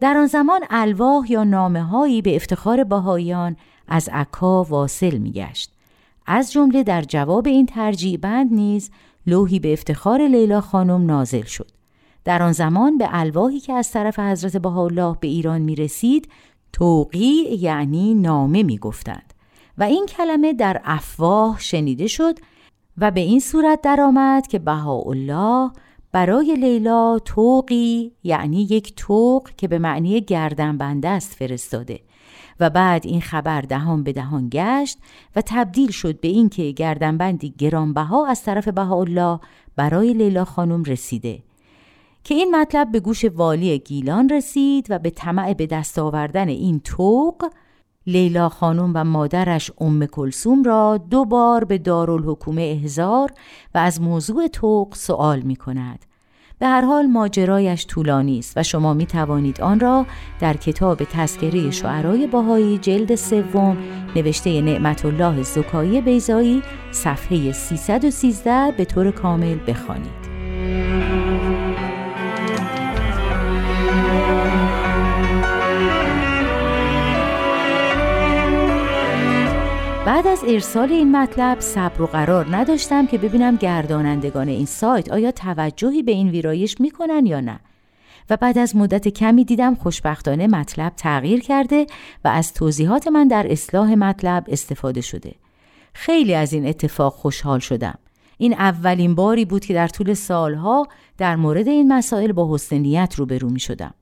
در 0.00 0.16
آن 0.16 0.26
زمان 0.26 0.60
الواح 0.70 1.32
یا 1.32 1.44
نامه 1.44 1.82
هایی 1.82 2.22
به 2.22 2.36
افتخار 2.36 2.84
بهاییان 2.84 3.56
از 3.88 4.08
عکا 4.12 4.64
واصل 4.64 5.18
میگشت. 5.18 5.70
از 6.26 6.52
جمله 6.52 6.82
در 6.82 7.02
جواب 7.02 7.46
این 7.46 7.66
ترجیع 7.66 8.16
بند 8.16 8.52
نیز 8.52 8.90
لوحی 9.26 9.60
به 9.60 9.72
افتخار 9.72 10.28
لیلا 10.28 10.60
خانم 10.60 11.06
نازل 11.06 11.42
شد. 11.42 11.70
در 12.24 12.42
آن 12.42 12.52
زمان 12.52 12.98
به 12.98 13.08
الواحی 13.10 13.60
که 13.60 13.72
از 13.72 13.90
طرف 13.90 14.18
حضرت 14.18 14.56
بهاءالله 14.56 15.16
به 15.20 15.28
ایران 15.28 15.62
می 15.62 15.74
رسید 15.74 16.28
توقی 16.72 17.56
یعنی 17.60 18.14
نامه 18.14 18.62
می 18.62 18.78
گفتند 18.78 19.34
و 19.78 19.82
این 19.82 20.06
کلمه 20.06 20.52
در 20.52 20.80
افواه 20.84 21.60
شنیده 21.60 22.06
شد 22.06 22.38
و 22.98 23.10
به 23.10 23.20
این 23.20 23.40
صورت 23.40 23.80
درآمد 23.82 24.46
که 24.46 24.58
بهاءالله 24.58 25.70
برای 26.12 26.56
لیلا 26.56 27.18
توقی 27.18 28.12
یعنی 28.22 28.62
یک 28.62 28.94
توق 28.96 29.50
که 29.56 29.68
به 29.68 29.78
معنی 29.78 30.20
گردن 30.20 30.78
بنده 30.78 31.08
است 31.08 31.32
فرستاده. 31.32 32.00
و 32.60 32.70
بعد 32.70 33.06
این 33.06 33.20
خبر 33.20 33.60
دهان 33.60 34.02
به 34.02 34.12
دهان 34.12 34.48
گشت 34.52 34.98
و 35.36 35.42
تبدیل 35.46 35.90
شد 35.90 36.20
به 36.20 36.28
اینکه 36.28 36.70
گردنبندی 36.70 37.54
گرانبها 37.58 38.26
از 38.26 38.42
طرف 38.42 38.68
بهاءالله 38.68 39.40
برای 39.76 40.12
لیلا 40.12 40.44
خانم 40.44 40.82
رسیده. 40.82 41.42
که 42.24 42.34
این 42.34 42.56
مطلب 42.56 42.92
به 42.92 43.00
گوش 43.00 43.24
والی 43.24 43.78
گیلان 43.78 44.28
رسید 44.28 44.86
و 44.90 44.98
به 44.98 45.10
طمع 45.10 45.54
به 45.54 45.66
دست 45.66 45.98
آوردن 45.98 46.48
این 46.48 46.80
توق 46.80 47.50
لیلا 48.06 48.48
خانم 48.48 48.92
و 48.94 49.04
مادرش 49.04 49.70
ام 49.80 50.06
کلسوم 50.06 50.62
را 50.62 51.00
دو 51.10 51.24
بار 51.24 51.64
به 51.64 51.78
دارالحکومه 51.78 52.62
احزار 52.62 53.32
و 53.74 53.78
از 53.78 54.00
موضوع 54.00 54.46
توق 54.46 54.94
سوال 54.94 55.40
می 55.40 55.56
کند. 55.56 56.04
به 56.58 56.66
هر 56.66 56.80
حال 56.84 57.06
ماجرایش 57.06 57.86
طولانی 57.86 58.38
است 58.38 58.56
و 58.56 58.62
شما 58.62 58.94
می 58.94 59.06
توانید 59.06 59.60
آن 59.60 59.80
را 59.80 60.06
در 60.40 60.56
کتاب 60.56 61.04
تذکره 61.04 61.70
شعرای 61.70 62.26
باهایی 62.26 62.78
جلد 62.78 63.14
سوم 63.14 63.76
نوشته 64.16 64.60
نعمت 64.60 65.04
الله 65.04 65.42
زکایی 65.42 66.00
بیزایی 66.00 66.62
صفحه 66.92 67.52
313 67.52 68.74
به 68.76 68.84
طور 68.84 69.10
کامل 69.10 69.58
بخوانید. 69.66 71.23
بعد 80.14 80.26
از 80.26 80.44
ارسال 80.48 80.92
این 80.92 81.16
مطلب 81.16 81.60
صبر 81.60 82.02
و 82.02 82.06
قرار 82.06 82.56
نداشتم 82.56 83.06
که 83.06 83.18
ببینم 83.18 83.56
گردانندگان 83.56 84.48
این 84.48 84.66
سایت 84.66 85.12
آیا 85.12 85.30
توجهی 85.30 86.02
به 86.02 86.12
این 86.12 86.28
ویرایش 86.28 86.80
می‌کنن 86.80 87.26
یا 87.26 87.40
نه. 87.40 87.60
و 88.30 88.36
بعد 88.36 88.58
از 88.58 88.76
مدت 88.76 89.08
کمی 89.08 89.44
دیدم 89.44 89.74
خوشبختانه 89.74 90.46
مطلب 90.46 90.92
تغییر 90.96 91.40
کرده 91.40 91.86
و 92.24 92.28
از 92.28 92.52
توضیحات 92.52 93.08
من 93.08 93.28
در 93.28 93.52
اصلاح 93.52 93.94
مطلب 93.94 94.44
استفاده 94.48 95.00
شده. 95.00 95.34
خیلی 95.92 96.34
از 96.34 96.52
این 96.52 96.66
اتفاق 96.66 97.12
خوشحال 97.12 97.58
شدم. 97.58 97.98
این 98.38 98.52
اولین 98.52 99.14
باری 99.14 99.44
بود 99.44 99.64
که 99.64 99.74
در 99.74 99.88
طول 99.88 100.14
سالها 100.14 100.86
در 101.18 101.36
مورد 101.36 101.68
این 101.68 101.92
مسائل 101.92 102.32
با 102.32 102.54
حسن 102.54 102.76
نیت 102.76 103.14
روبرو 103.16 103.50
می 103.50 103.60
شدم 103.60 103.94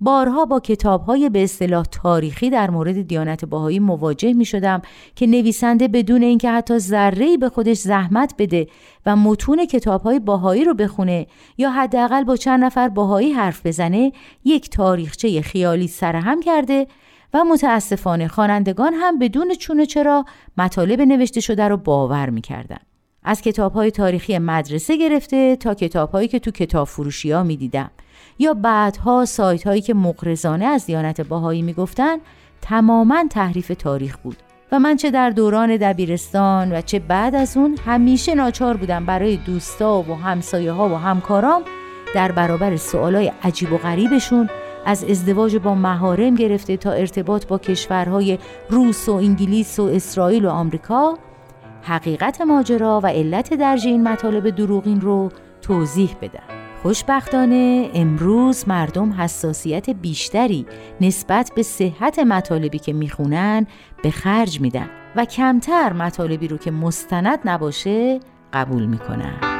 بارها 0.00 0.44
با 0.44 0.60
کتابهای 0.60 1.30
به 1.30 1.44
اصطلاح 1.44 1.84
تاریخی 1.84 2.50
در 2.50 2.70
مورد 2.70 3.02
دیانت 3.02 3.44
باهایی 3.44 3.78
مواجه 3.78 4.32
می 4.32 4.44
شدم 4.44 4.82
که 5.14 5.26
نویسنده 5.26 5.88
بدون 5.88 6.22
اینکه 6.22 6.50
حتی 6.50 6.78
ذره‌ای 6.78 7.36
به 7.36 7.48
خودش 7.48 7.76
زحمت 7.76 8.34
بده 8.38 8.66
و 9.06 9.16
متون 9.16 9.66
کتابهای 9.66 10.20
باهایی 10.20 10.64
رو 10.64 10.74
بخونه 10.74 11.26
یا 11.58 11.70
حداقل 11.70 12.24
با 12.24 12.36
چند 12.36 12.64
نفر 12.64 12.88
باهایی 12.88 13.32
حرف 13.32 13.66
بزنه 13.66 14.12
یک 14.44 14.70
تاریخچه 14.70 15.42
خیالی 15.42 15.88
سرهم 15.88 16.40
کرده 16.40 16.86
و 17.34 17.44
متاسفانه 17.44 18.28
خوانندگان 18.28 18.94
هم 18.94 19.18
بدون 19.18 19.54
چونه 19.54 19.86
چرا 19.86 20.24
مطالب 20.58 21.00
نوشته 21.00 21.40
شده 21.40 21.68
رو 21.68 21.76
باور 21.76 22.30
می‌کردن. 22.30 22.78
از 23.22 23.42
کتابهای 23.42 23.90
تاریخی 23.90 24.38
مدرسه 24.38 24.96
گرفته 24.96 25.56
تا 25.56 25.74
کتابهایی 25.74 26.28
که 26.28 26.38
تو 26.38 26.50
کتاب 26.50 26.86
فروشی 26.86 27.30
ها 27.30 27.42
می 27.42 27.56
دیدم 27.56 27.90
یا 28.38 28.54
بعدها 28.54 29.24
سایت 29.24 29.66
هایی 29.66 29.80
که 29.80 29.94
مقرزانه 29.94 30.64
از 30.64 30.86
دیانت 30.86 31.20
باهایی 31.20 31.62
می‌گفتن 31.62 32.16
تماما 32.62 33.24
تحریف 33.30 33.72
تاریخ 33.78 34.16
بود. 34.16 34.36
و 34.72 34.78
من 34.78 34.96
چه 34.96 35.10
در 35.10 35.30
دوران 35.30 35.76
دبیرستان 35.76 36.72
و 36.72 36.80
چه 36.80 36.98
بعد 36.98 37.34
از 37.34 37.56
اون 37.56 37.78
همیشه 37.86 38.34
ناچار 38.34 38.76
بودم 38.76 39.06
برای 39.06 39.36
دوستا 39.36 40.02
و 40.02 40.14
همسایه 40.14 40.72
ها 40.72 40.88
و 40.88 40.94
همکارام 40.94 41.62
در 42.14 42.32
برابر 42.32 42.76
سوالای 42.76 43.32
عجیب 43.42 43.72
و 43.72 43.78
غریبشون 43.78 44.50
از 44.86 45.04
ازدواج 45.04 45.56
با 45.56 45.74
مهارم 45.74 46.34
گرفته 46.34 46.76
تا 46.76 46.92
ارتباط 46.92 47.46
با 47.46 47.58
کشورهای 47.58 48.38
روس 48.70 49.08
و 49.08 49.12
انگلیس 49.12 49.78
و 49.78 49.82
اسرائیل 49.82 50.44
و 50.44 50.50
آمریکا 50.50 51.18
حقیقت 51.82 52.40
ماجرا 52.40 53.00
و 53.02 53.06
علت 53.06 53.54
درج 53.54 53.86
این 53.86 54.08
مطالب 54.08 54.50
دروغین 54.50 55.00
رو 55.00 55.30
توضیح 55.62 56.16
بدم. 56.22 56.65
خوشبختانه 56.86 57.90
امروز 57.94 58.68
مردم 58.68 59.12
حساسیت 59.12 59.90
بیشتری 59.90 60.66
نسبت 61.00 61.52
به 61.56 61.62
صحت 61.62 62.18
مطالبی 62.18 62.78
که 62.78 62.92
می‌خونن 62.92 63.66
به 64.02 64.10
خرج 64.10 64.60
میدن 64.60 64.90
و 65.16 65.24
کمتر 65.24 65.92
مطالبی 65.92 66.48
رو 66.48 66.56
که 66.56 66.70
مستند 66.70 67.38
نباشه 67.44 68.20
قبول 68.52 68.86
می‌کنن. 68.86 69.55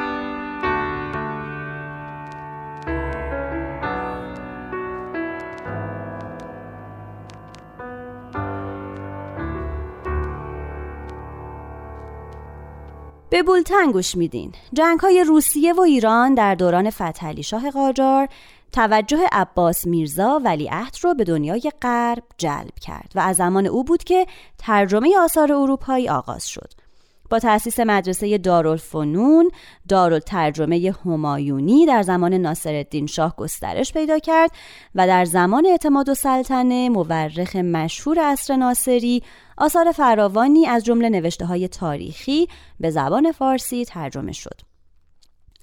به 13.29 13.43
بولتن 13.43 13.91
گوش 13.91 14.15
میدین 14.15 14.51
جنگ 14.73 14.99
های 14.99 15.23
روسیه 15.23 15.73
و 15.73 15.81
ایران 15.81 16.33
در 16.33 16.55
دوران 16.55 16.89
فتحعلی 16.89 17.43
شاه 17.43 17.71
قاجار 17.71 18.27
توجه 18.71 19.19
عباس 19.31 19.87
میرزا 19.87 20.41
ولیعهد 20.45 20.97
رو 21.01 21.13
به 21.13 21.23
دنیای 21.23 21.71
غرب 21.81 22.23
جلب 22.37 22.79
کرد 22.81 23.11
و 23.15 23.19
از 23.19 23.35
زمان 23.35 23.65
او 23.67 23.83
بود 23.83 24.03
که 24.03 24.27
ترجمه 24.57 25.17
آثار 25.19 25.53
اروپایی 25.53 26.09
آغاز 26.09 26.47
شد. 26.49 26.86
با 27.29 27.39
تأسیس 27.39 27.79
مدرسه 27.79 28.37
دارالفنون 28.37 29.51
دارالترجمه 29.89 30.93
همایونی 31.05 31.85
در 31.85 32.01
زمان 32.01 32.33
ناصرالدین 32.33 33.07
شاه 33.07 33.35
گسترش 33.35 33.93
پیدا 33.93 34.19
کرد 34.19 34.51
و 34.95 35.07
در 35.07 35.25
زمان 35.25 35.65
اعتماد 35.65 36.09
و 36.09 36.13
سلطنه 36.13 36.89
مورخ 36.89 37.55
مشهور 37.55 38.19
عصر 38.19 38.55
ناصری 38.55 39.23
آثار 39.57 39.91
فراوانی 39.91 40.65
از 40.65 40.85
جمله 40.85 41.09
نوشته 41.09 41.45
های 41.45 41.67
تاریخی 41.67 42.47
به 42.79 42.89
زبان 42.89 43.31
فارسی 43.31 43.85
ترجمه 43.85 44.31
شد. 44.31 44.76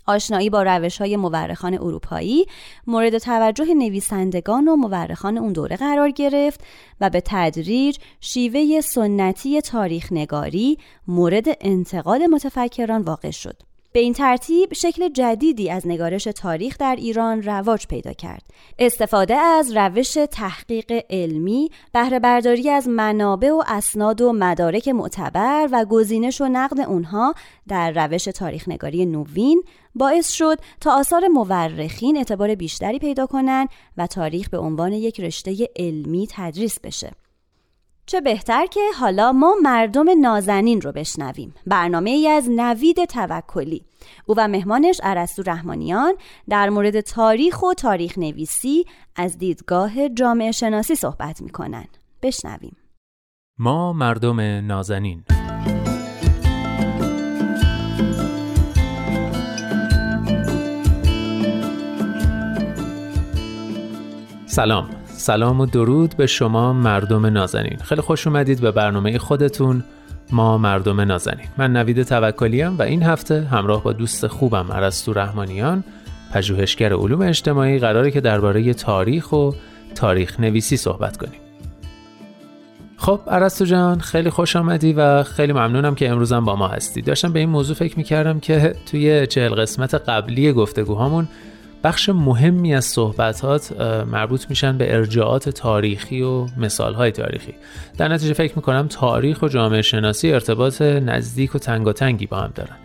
آشنایی 0.07 0.51
با 0.51 0.63
روش 0.63 0.99
های 0.99 1.17
مورخان 1.17 1.75
اروپایی 1.75 2.47
مورد 2.87 3.19
توجه 3.19 3.75
نویسندگان 3.75 4.69
و 4.69 4.77
مورخان 4.77 5.39
اون 5.39 5.53
دوره 5.53 5.77
قرار 5.77 6.11
گرفت 6.11 6.61
و 7.01 7.11
به 7.11 7.23
تدریج 7.25 7.99
شیوه 8.21 8.81
سنتی 8.81 9.61
تاریخ 9.61 10.13
نگاری 10.13 10.79
مورد 11.09 11.45
انتقاد 11.61 12.23
متفکران 12.23 13.03
واقع 13.03 13.31
شد. 13.31 13.74
به 13.95 14.01
این 14.01 14.13
ترتیب 14.13 14.75
شکل 14.75 15.09
جدیدی 15.09 15.71
از 15.71 15.87
نگارش 15.87 16.25
تاریخ 16.25 16.79
در 16.79 16.97
ایران 16.97 17.43
رواج 17.43 17.87
پیدا 17.87 18.13
کرد. 18.13 18.43
استفاده 18.79 19.35
از 19.35 19.77
روش 19.77 20.19
تحقیق 20.31 21.05
علمی، 21.11 21.71
بهره 21.93 22.19
برداری 22.19 22.71
از 22.71 22.89
منابع 22.89 23.51
و 23.51 23.63
اسناد 23.67 24.21
و 24.21 24.33
مدارک 24.33 24.89
معتبر 24.89 25.69
و 25.73 25.85
گزینش 25.85 26.41
و 26.41 26.49
نقد 26.49 26.81
اونها 26.81 27.35
در 27.69 28.07
روش 28.07 28.25
تاریخ 28.25 28.69
نگاری 28.69 29.07
نوین 29.07 29.63
باعث 29.95 30.31
شد 30.31 30.59
تا 30.81 30.99
آثار 30.99 31.29
مورخین 31.29 32.17
اعتبار 32.17 32.55
بیشتری 32.55 32.99
پیدا 32.99 33.27
کنند 33.27 33.69
و 33.97 34.07
تاریخ 34.07 34.49
به 34.49 34.59
عنوان 34.59 34.93
یک 34.93 35.21
رشته 35.21 35.69
علمی 35.77 36.29
تدریس 36.31 36.81
بشه. 36.81 37.11
چه 38.07 38.21
بهتر 38.21 38.67
که 38.67 38.81
حالا 39.01 39.33
ما 39.33 39.55
مردم 39.63 40.21
نازنین 40.21 40.81
رو 40.81 40.93
بشنویم. 40.93 41.55
برنامه 41.67 42.11
ای 42.11 42.29
از 42.29 42.51
نوید 42.51 43.05
توکلی. 43.05 43.85
او 44.27 44.35
و 44.39 44.49
مهمانش 44.49 45.01
عرستو 45.03 45.43
رحمانیان 45.43 46.15
در 46.49 46.69
مورد 46.69 47.01
تاریخ 47.01 47.63
و 47.63 47.75
تاریخ 47.75 48.19
نویسی 48.19 48.85
از 49.17 49.39
دیدگاه 49.39 50.09
جامعه 50.09 50.53
شناسی 50.53 50.95
صحبت 50.95 51.43
می‌کنن. 51.43 51.85
بشنویم. 52.23 52.77
ما 53.59 53.93
مردم 53.93 54.41
نازنین. 54.41 55.25
سلام. 64.47 65.04
سلام 65.17 65.61
و 65.61 65.67
درود 65.67 66.15
به 66.17 66.27
شما 66.27 66.73
مردم 66.73 67.27
نازنین. 67.27 67.77
خیلی 67.77 68.01
خوش 68.01 68.27
اومدید 68.27 68.61
به 68.61 68.71
برنامه 68.71 69.19
خودتون 69.19 69.85
ما 70.33 70.59
مردم 70.59 71.01
نازنین. 71.01 71.47
من 71.57 71.73
نوید 71.73 72.03
توکلیم 72.03 72.79
و 72.79 72.83
این 72.83 73.03
هفته 73.03 73.43
همراه 73.43 73.83
با 73.83 73.93
دوست 73.93 74.27
خوبم 74.27 74.73
عرستو 74.73 75.13
رحمانیان 75.13 75.85
پژوهشگر 76.33 76.93
علوم 76.93 77.23
اجتماعی 77.23 77.79
قراره 77.79 78.11
که 78.11 78.21
درباره 78.21 78.75
تاریخ 78.75 79.33
و 79.33 79.51
تاریخ 79.95 80.41
نویسی 80.41 80.77
صحبت 80.77 81.17
کنیم. 81.17 81.41
خب 82.97 83.21
عرستو 83.27 83.65
جان 83.65 84.01
خیلی 84.01 84.31
خوش 84.31 84.57
آمدی 84.57 84.93
و 84.93 85.23
خیلی 85.23 85.53
ممنونم 85.53 85.95
که 85.95 86.11
امروزم 86.11 86.45
با 86.45 86.57
ما 86.57 86.69
هستی. 86.69 87.03
داشتم 87.03 87.33
به 87.33 87.39
این 87.39 87.49
موضوع 87.49 87.77
فکر 87.77 87.97
می‌کردم 87.97 88.41
که 88.41 88.75
توی 88.91 89.27
چهل 89.27 89.55
قسمت 89.55 89.95
قبلی 89.95 90.53
گفتگوهامون 90.53 91.29
بخش 91.85 92.09
مهمی 92.09 92.75
از 92.75 92.85
صحبتات 92.85 93.81
مربوط 94.13 94.47
میشن 94.49 94.79
به 94.79 94.95
ارجاعات 94.95 95.49
تاریخی 95.49 96.23
و 96.23 96.47
مثالهای 96.57 97.11
تاریخی. 97.11 97.55
در 97.99 98.09
نتیجه 98.09 98.33
فکر 98.33 98.53
می‌کنم 98.57 98.87
تاریخ 98.89 99.43
و 99.43 99.49
جامعه 99.49 99.83
شناسی 99.83 100.33
ارتباط 100.33 100.83
نزدیک 100.83 101.55
و 101.55 101.59
تنگاتنگی 101.59 102.27
با 102.27 102.37
هم 102.37 102.53
دارن. 102.55 102.77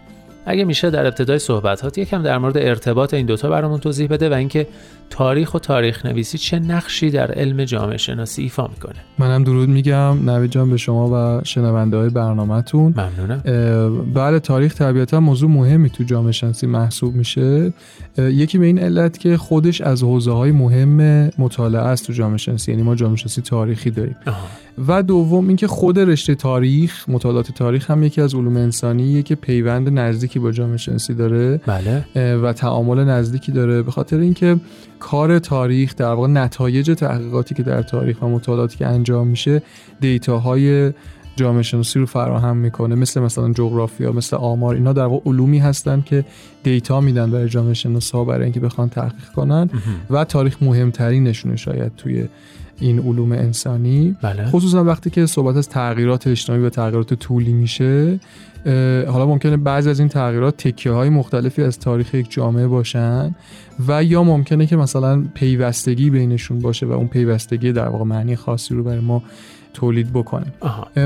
اگه 0.46 0.64
میشه 0.64 0.90
در 0.90 1.06
ابتدای 1.06 1.40
صحبتات 1.40 1.98
یکم 1.98 2.24
در 2.24 2.38
مورد 2.38 2.58
ارتباط 2.58 3.14
این 3.14 3.26
دوتا 3.26 3.50
برامون 3.50 3.80
توضیح 3.80 4.08
بده 4.08 4.30
و 4.30 4.34
اینکه 4.34 4.68
تاریخ 5.10 5.54
و 5.54 5.60
تاریخ 5.60 6.06
نویسی 6.06 6.38
چه 6.38 6.60
نقشی 6.60 7.10
در 7.10 7.32
علم 7.32 7.64
جامعه 7.66 7.98
شناسی 7.98 8.42
ایفا 8.42 8.68
می‌کنه؟ 8.68 8.96
منم 9.20 9.44
درود 9.44 9.70
میگم. 9.70 10.30
نوید 10.30 10.52
جان 10.52 10.70
به 10.70 10.78
شما 10.78 11.38
و 11.40 11.42
شنونده 11.44 11.98
های 11.98 12.10
برنامهتون. 12.10 12.94
ممنونم. 12.98 13.42
بله 14.14 14.40
تاریخ 14.40 14.76
طبیعتا 14.76 15.20
موضوع 15.20 15.50
مهمی 15.50 15.90
تو 15.90 16.04
جامعه 16.04 16.32
شناسی 16.32 16.68
محسوب 16.68 17.16
میشه. 17.16 17.74
یکی 18.18 18.58
به 18.58 18.66
این 18.66 18.80
علت 18.80 19.18
که 19.18 19.38
خودش 19.38 19.82
از 19.82 20.04
حوزه 20.04 20.32
های 20.32 20.52
مهم 20.52 21.30
مطالعه 21.38 21.82
است 21.82 22.08
تو 22.08 22.14
جامعه 22.14 22.38
شناسی. 22.38 22.72
یعنی 22.72 22.84
ما 22.84 22.96
جامعه 22.96 23.16
شناسی 23.16 23.42
تاریخی 23.42 23.92
داریم. 23.92 24.16
و 24.88 25.04
دوم 25.04 25.48
اینکه 25.48 25.68
خود 25.68 26.00
رشته 26.00 26.36
تاریخ 26.36 27.10
مطالعات 27.10 27.52
تاریخ 27.52 27.92
هم 27.92 28.04
یکی 28.04 28.22
از 28.22 28.36
علوم 28.36 28.58
انسانیه 28.58 29.24
که 29.24 29.36
پیوند 29.36 30.00
نزدیکی 30.00 30.40
با 30.40 30.52
جامعه 30.52 30.78
شناسی 30.78 31.14
داره. 31.14 31.62
بله. 31.66 32.36
و 32.36 32.54
تعامل 32.54 33.04
نزدیکی 33.04 33.52
داره. 33.52 33.82
به 33.82 33.92
خاطر 33.92 34.18
اینکه 34.18 34.58
کار 35.00 35.40
تاریخ 35.40 35.96
در 35.96 36.14
واقع 36.14 36.28
نتایج 36.28 36.92
تحقیقاتی 36.92 37.56
که 37.56 37.64
در 37.64 37.82
تاریخ 37.82 38.22
و 38.22 38.26
مطالعاتی 38.26 38.78
که 38.78 38.88
انجام 38.88 39.28
میشه 39.28 39.62
دیتاهای 40.00 40.94
جامعه 41.36 41.62
شناسی 41.62 42.00
رو 42.00 42.06
فراهم 42.06 42.58
می‌کنه. 42.58 42.96
مثل 42.96 43.22
مثلا 43.22 43.54
جغرافیا 43.54 44.12
مثل 44.12 44.36
آمار 44.36 44.76
اینا 44.76 44.94
در 44.94 45.06
واقع 45.06 45.30
علومی 45.30 45.60
هستن 45.60 46.02
که 46.02 46.26
دیتا 46.64 47.02
میدن 47.02 47.32
برای 47.32 47.50
جامعه 47.50 47.74
شناسا 47.74 48.24
برای 48.24 48.44
اینکه 48.44 48.60
بخوان 48.60 48.90
تحقیق 48.90 49.30
کنن 49.36 49.70
و 50.10 50.24
تاریخ 50.24 50.64
مهمترینشونه 50.64 51.56
شاید 51.56 51.96
توی 51.98 52.28
این 52.80 53.00
علوم 53.00 53.32
انسانی. 53.32 54.16
بله. 54.22 54.46
خصوصا 54.46 54.84
وقتی 54.84 55.10
که 55.10 55.26
صحبت 55.26 55.56
از 55.56 55.70
تغییرات 55.70 56.28
اجتماعی 56.28 56.62
و 56.62 56.70
تغییرات 56.70 57.14
طولی 57.14 57.54
میشه 57.54 58.20
حالا 59.08 59.26
ممکنه 59.26 59.58
بعضی 59.58 59.90
از 59.90 60.00
این 60.00 60.10
تغییرات 60.10 60.58
تکیه 60.58 60.92
های 60.92 61.10
مختلفی 61.10 61.64
از 61.64 61.80
تاریخ 61.80 62.14
یک 62.14 62.32
جامعه 62.32 62.68
باشن 62.68 63.36
و 63.88 64.04
یا 64.04 64.24
ممکنه 64.24 64.66
که 64.66 64.76
مثلا 64.76 65.24
پیوستگی 65.34 66.10
بینشون 66.10 66.60
باشه 66.60 66.86
و 66.86 66.92
اون 66.92 67.08
پیوستگی 67.08 67.72
در 67.72 67.88
واقع 67.88 68.04
معنی 68.04 68.36
خاصی 68.36 68.76
رو 68.76 68.84
برای 68.84 69.00
ما 69.00 69.24
تولید 69.74 70.14
بکنه. 70.14 70.46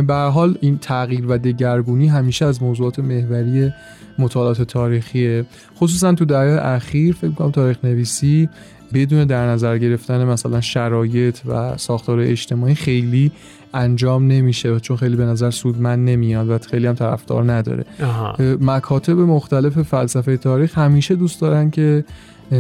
به 0.08 0.14
حال 0.14 0.58
این 0.62 0.78
تغییر 0.78 1.26
و 1.28 1.38
دگرگونی 1.38 2.08
همیشه 2.08 2.46
از 2.46 2.64
موضوعات 2.64 3.00
محوری 3.00 3.72
مطالعات 4.20 4.62
تاریخیه. 4.62 5.46
خصوصا 5.78 6.14
تو 6.14 6.26
دهه 6.26 6.60
اخیر 6.62 7.16
فکر 7.16 7.32
کنم 7.32 7.52
تاریخ 7.52 7.78
نویسی 7.84 8.50
بدون 8.94 9.26
در 9.26 9.48
نظر 9.48 9.78
گرفتن 9.78 10.26
مثلا 10.26 10.62
شرایط 10.62 11.40
و 11.46 11.78
ساختار 11.78 12.20
اجتماعی 12.20 12.76
خیلی 12.76 13.32
انجام 13.74 14.28
نمیشه 14.28 14.80
چون 14.80 14.98
خیلی 14.98 15.16
به 15.16 15.26
نظر 15.26 15.52
سودمند 15.52 16.10
نمیاد 16.10 16.50
و 16.50 16.58
خیلی 16.58 16.88
هم 16.88 16.96
طرفدار 16.96 17.52
نداره. 17.52 17.86
مکاتب 18.62 19.20
مختلف 19.20 19.82
فلسفه 19.82 20.38
تاریخ 20.38 20.78
همیشه 20.78 21.16
دوست 21.16 21.42
دارن 21.42 21.70
که 21.70 22.06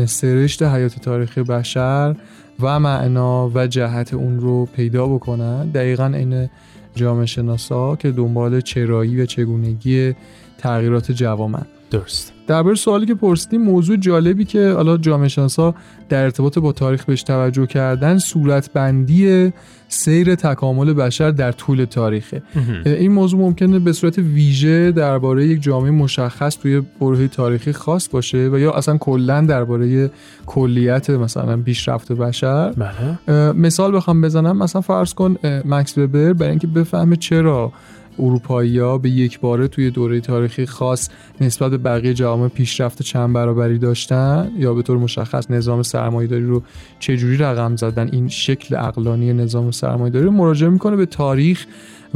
سرشت 0.06 0.64
حیات 0.64 1.00
تاریخی 1.00 1.44
بشر 1.44 2.16
و 2.60 2.80
معنا 2.80 3.52
و 3.56 3.68
جهت 3.68 4.14
اون 4.14 4.40
رو 4.40 4.66
پیدا 4.66 5.08
بکنن. 5.08 5.70
دقیقا 5.70 6.06
این 6.06 6.50
جامعه 6.96 7.26
شناسا 7.26 7.96
که 7.96 8.12
دنبال 8.12 8.62
چرایی 8.62 9.22
و 9.22 9.26
چگونگی 9.26 10.14
تغییرات 10.58 11.12
جوامن. 11.12 11.66
درست. 11.94 12.34
درباره 12.48 12.76
سوالی 12.76 13.06
که 13.06 13.16
پرسیدیم 13.16 13.62
موضوع 13.62 13.98
جالبی 13.98 14.46
که 14.46 14.72
حالا 14.72 14.98
جامعه 14.98 15.28
شناسا 15.28 15.76
در 16.10 16.24
ارتباط 16.24 16.60
با 16.60 16.72
تاریخ 16.72 17.06
بهش 17.06 17.24
توجه 17.24 17.66
کردن 17.66 18.18
صورتبندی 18.18 19.54
سیر 19.88 20.36
تکامل 20.36 20.94
بشر 20.94 21.32
در 21.32 21.52
طول 21.52 21.86
تاریخه. 21.86 22.44
این 22.86 23.12
موضوع 23.12 23.40
ممکنه 23.40 23.80
به 23.80 23.94
صورت 23.94 24.18
ویژه 24.18 24.92
درباره 24.92 25.48
یک 25.48 25.62
جامعه 25.62 25.92
مشخص 25.92 26.58
توی 26.58 26.82
برهه 27.02 27.28
تاریخی 27.28 27.72
خاص 27.72 28.10
باشه 28.10 28.50
و 28.54 28.60
یا 28.60 28.72
اصلا 28.72 28.98
کلا 28.98 29.42
درباره 29.42 30.12
کلیت 30.46 31.10
مثلا 31.10 31.58
پیشرفت 31.58 32.12
بشر. 32.12 32.72
بله. 32.72 33.52
مثال 33.52 33.96
بخوام 33.96 34.22
بزنم. 34.22 34.58
مثلا 34.58 34.82
فرض 34.82 35.14
کن 35.14 35.36
مکس 35.66 35.98
وبر 35.98 36.34
برای 36.34 36.50
اینکه 36.50 36.68
بفهمه 36.68 37.16
چرا 37.16 37.72
اروپایی 38.20 38.80
ها 38.80 38.98
به 38.98 39.10
یک 39.10 39.40
باره 39.40 39.68
توی 39.68 39.92
دوره 39.92 40.20
تاریخی 40.20 40.66
خاص 40.66 41.10
نسبت 41.42 41.72
به 41.72 41.78
بقیه 41.78 42.14
جوامع 42.14 42.48
پیشرفت 42.48 43.02
چند 43.02 43.34
برابری 43.34 43.78
داشتن؟ 43.78 44.52
یا 44.58 44.74
به 44.74 44.82
طور 44.82 44.98
مشخص 44.98 45.52
نظام 45.52 45.84
سرمایه‌داری 45.84 46.46
رو 46.46 46.64
چجوری 47.00 47.38
رقم 47.38 47.76
زدن؟ 47.76 48.10
این 48.12 48.28
شکل 48.28 48.76
اقلانی 48.76 49.34
نظام 49.34 49.72
سرمایه‌داری 49.72 50.26
رو 50.26 50.32
مراجعه 50.32 50.70
می‌کنه 50.70 50.96
به 50.96 51.06
تاریخ 51.06 51.66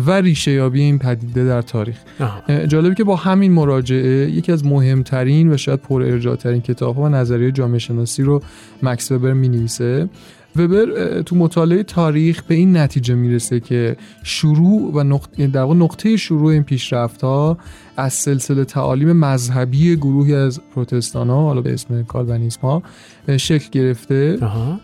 و 0.06 0.12
ریشه 0.12 0.52
یابی 0.52 0.82
این 0.82 1.00
پدیده 1.00 1.46
در 1.46 1.62
تاریخ. 1.62 1.98
جالبی 2.68 2.96
که 2.96 3.04
با 3.04 3.16
همین 3.16 3.52
مراجعه 3.52 4.32
یکی 4.32 4.52
از 4.52 4.66
مهمترین 4.66 5.54
و 5.54 5.58
شاید 5.58 5.82
پر 5.82 6.04
ارجاع 6.04 6.36
ترین 6.36 6.62
کتاب 6.62 6.96
ها 6.96 7.02
و 7.02 7.10
نظریه 7.10 7.52
جامعه 7.52 7.80
شناسی 7.80 8.24
رو 8.24 8.42
مکس 8.84 9.12
وبر 9.12 9.34
می 9.34 9.50
نویسه 9.50 10.10
وبر 10.58 11.22
تو 11.22 11.36
مطالعه 11.36 11.84
تاریخ 11.84 12.44
به 12.44 12.56
این 12.56 12.78
نتیجه 12.78 13.16
می‌رسه 13.16 13.60
که 13.60 13.98
شروع 14.24 14.92
و 14.94 15.04
نقطه 15.04 15.48
در 15.48 15.62
واقع 15.62 15.76
نقطه 15.76 16.18
شروع 16.18 16.52
این 16.52 16.64
پیشرفت 16.64 17.22
ها 17.22 17.58
از 17.98 18.14
سلسله 18.14 18.66
تعالیم 18.66 19.12
مذهبی 19.12 19.96
گروهی 19.96 20.36
از 20.36 20.62
پروتستان 20.76 21.30
ها 21.30 21.42
حالا 21.42 21.62
به 21.62 21.74
اسم 21.74 22.04
کالوینیسم 22.04 22.62
ها 22.62 22.84
شکل 23.38 23.70
گرفته 23.72 24.38
آها. 24.42 24.80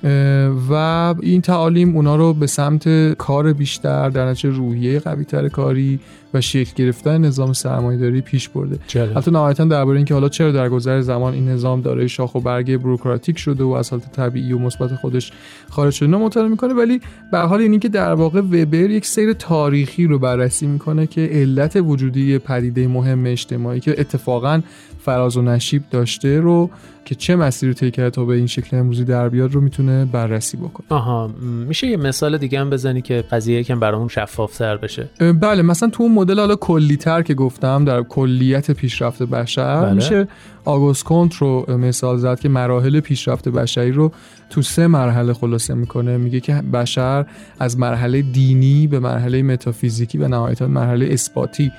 و 0.70 0.74
این 1.22 1.42
تعالیم 1.42 1.96
اونا 1.96 2.16
رو 2.16 2.34
به 2.34 2.48
سمت 2.48 3.14
کار 3.14 3.54
بیشتر 3.54 4.10
در 4.10 4.30
نتیجه 4.30 4.50
روحیه 4.50 5.00
قوی 5.00 5.24
تر 5.24 5.50
کاری 5.50 6.00
و 6.34 6.42
شکل 6.42 6.72
گرفتن 6.76 7.18
نظام 7.18 7.54
سرمایه‌داری 7.54 8.22
پیش 8.22 8.50
برده. 8.50 8.80
حتی 9.16 9.32
نهایتا 9.32 9.66
درباره 9.66 9.98
اینکه 9.98 10.14
حالا 10.14 10.30
چرا 10.30 10.52
در 10.52 10.70
گذر 10.70 11.02
زمان 11.02 11.34
این 11.34 11.50
نظام 11.50 11.82
دارای 11.82 12.10
شاخ 12.10 12.36
و 12.36 12.40
برگ 12.40 12.78
بروکراتیک 12.78 13.38
شده 13.38 13.64
و 13.64 13.70
از 13.70 13.90
حالت 13.90 14.12
طبیعی 14.12 14.54
و 14.54 14.58
مثبت 14.58 14.96
خودش 14.96 15.32
خارج 15.70 15.94
شده 15.94 16.08
مطالعه 16.08 16.50
می‌کنه 16.50 16.74
ولی 16.74 17.02
به 17.32 17.40
حال 17.40 17.62
اینی 17.62 17.80
که 17.80 17.90
در 17.90 18.14
واقع 18.14 18.40
وبر 18.40 18.90
یک 18.90 19.06
سیر 19.06 19.34
تاریخی 19.34 20.08
رو 20.08 20.20
بررسی 20.20 20.68
می‌کنه 20.68 21.08
که 21.08 21.22
علت 21.22 21.76
وجودی 21.76 22.38
پدیده 22.38 22.88
مهم 23.04 23.26
اجتماعی 23.26 23.80
که 23.80 23.96
اتفاقا 23.98 24.62
فراز 25.06 25.38
و 25.38 25.42
نشیب 25.42 25.84
داشته 25.92 26.40
رو 26.40 26.70
که 27.06 27.16
چه 27.16 27.36
مسیری 27.36 27.72
رو 27.72 27.78
طی 27.78 27.92
کرده 27.92 28.10
تا 28.10 28.26
به 28.26 28.36
این 28.36 28.48
شکل 28.48 28.78
امروزی 28.78 29.04
در 29.04 29.30
بیاد 29.30 29.54
رو 29.54 29.62
می‌تونه 29.62 30.06
بررسی 30.06 30.58
بکنه. 30.58 30.86
آها 30.90 31.28
میشه 31.68 31.88
یه 31.88 31.98
مثال 31.98 32.38
دیگه 32.38 32.60
هم 32.60 32.70
بزنی 32.70 33.02
که 33.02 33.24
قضیه 33.32 33.60
یکم 33.60 33.80
برامون 33.80 34.08
شفافتر 34.08 34.78
بشه؟ 34.78 35.10
بله 35.42 35.62
مثلا 35.62 35.90
تو 35.90 36.04
اون 36.04 36.12
مدل 36.12 36.40
حالا 36.40 36.56
کلیتر 36.56 37.22
که 37.22 37.34
گفتم 37.34 37.86
در 37.86 38.04
کلیت 38.04 38.72
پیشرفت 38.72 39.24
بشر 39.24 39.82
بله. 39.82 39.94
میشه 39.94 40.28
آگوست 40.66 41.04
کنت 41.04 41.36
رو 41.36 41.78
مثال 41.78 42.18
زد 42.18 42.40
که 42.40 42.50
مراحل 42.50 43.00
پیشرفت 43.00 43.50
بشری 43.50 43.92
رو 43.92 44.12
تو 44.50 44.62
سه 44.62 44.88
مرحله 44.88 45.34
خلاصه 45.34 45.74
می‌کنه. 45.74 46.18
میگه 46.18 46.40
که 46.40 46.54
بشر 46.54 47.26
از 47.60 47.80
مرحله 47.80 48.22
دینی 48.22 48.88
به 48.88 49.00
مرحله 49.00 49.44
متافیزیکی 49.44 50.18
و 50.18 50.28
نهایتا 50.28 50.68
مرحله 50.68 51.06
اثباتی 51.06 51.72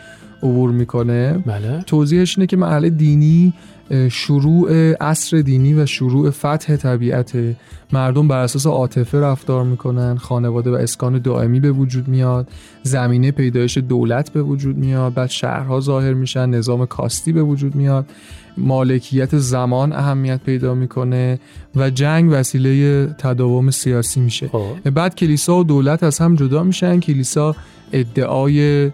عبور 0.44 0.70
می‌کنه. 0.70 1.42
بله. 1.46 1.82
توضیحش 1.86 2.38
اینه 2.38 2.46
که 2.46 2.56
مرحله 2.56 2.90
دینی 2.90 3.52
شروع 4.10 4.92
عصر 5.00 5.40
دینی 5.40 5.74
و 5.74 5.86
شروع 5.86 6.30
فتح 6.30 6.76
طبیعت 6.76 7.32
مردم 7.92 8.28
بر 8.28 8.38
اساس 8.38 8.66
عاطفه 8.66 9.20
رفتار 9.20 9.64
می‌کنن. 9.64 10.16
خانواده 10.16 10.70
و 10.70 10.74
اسکان 10.74 11.18
دائمی 11.18 11.60
به 11.60 11.72
وجود 11.72 12.08
میاد. 12.08 12.48
زمینه 12.82 13.30
پیدایش 13.30 13.78
دولت 13.78 14.32
به 14.32 14.42
وجود 14.42 14.76
میاد. 14.76 15.14
بعد 15.14 15.30
شهرها 15.30 15.80
ظاهر 15.80 16.12
میشن. 16.12 16.50
نظام 16.50 16.86
کاستی 16.86 17.32
به 17.32 17.42
وجود 17.42 17.74
میاد. 17.74 18.06
مالکیت 18.58 19.38
زمان 19.38 19.92
اهمیت 19.92 20.40
پیدا 20.46 20.74
می‌کنه 20.74 21.38
و 21.76 21.90
جنگ 21.90 22.30
وسیله 22.32 23.06
تداوم 23.18 23.70
سیاسی 23.70 24.20
میشه. 24.20 24.48
خب. 24.48 24.90
بعد 24.90 25.14
کلیسا 25.14 25.56
و 25.56 25.64
دولت 25.64 26.02
از 26.02 26.18
هم 26.18 26.34
جدا 26.34 26.62
میشن. 26.62 27.00
کلیسا 27.00 27.56
ادعای 27.92 28.90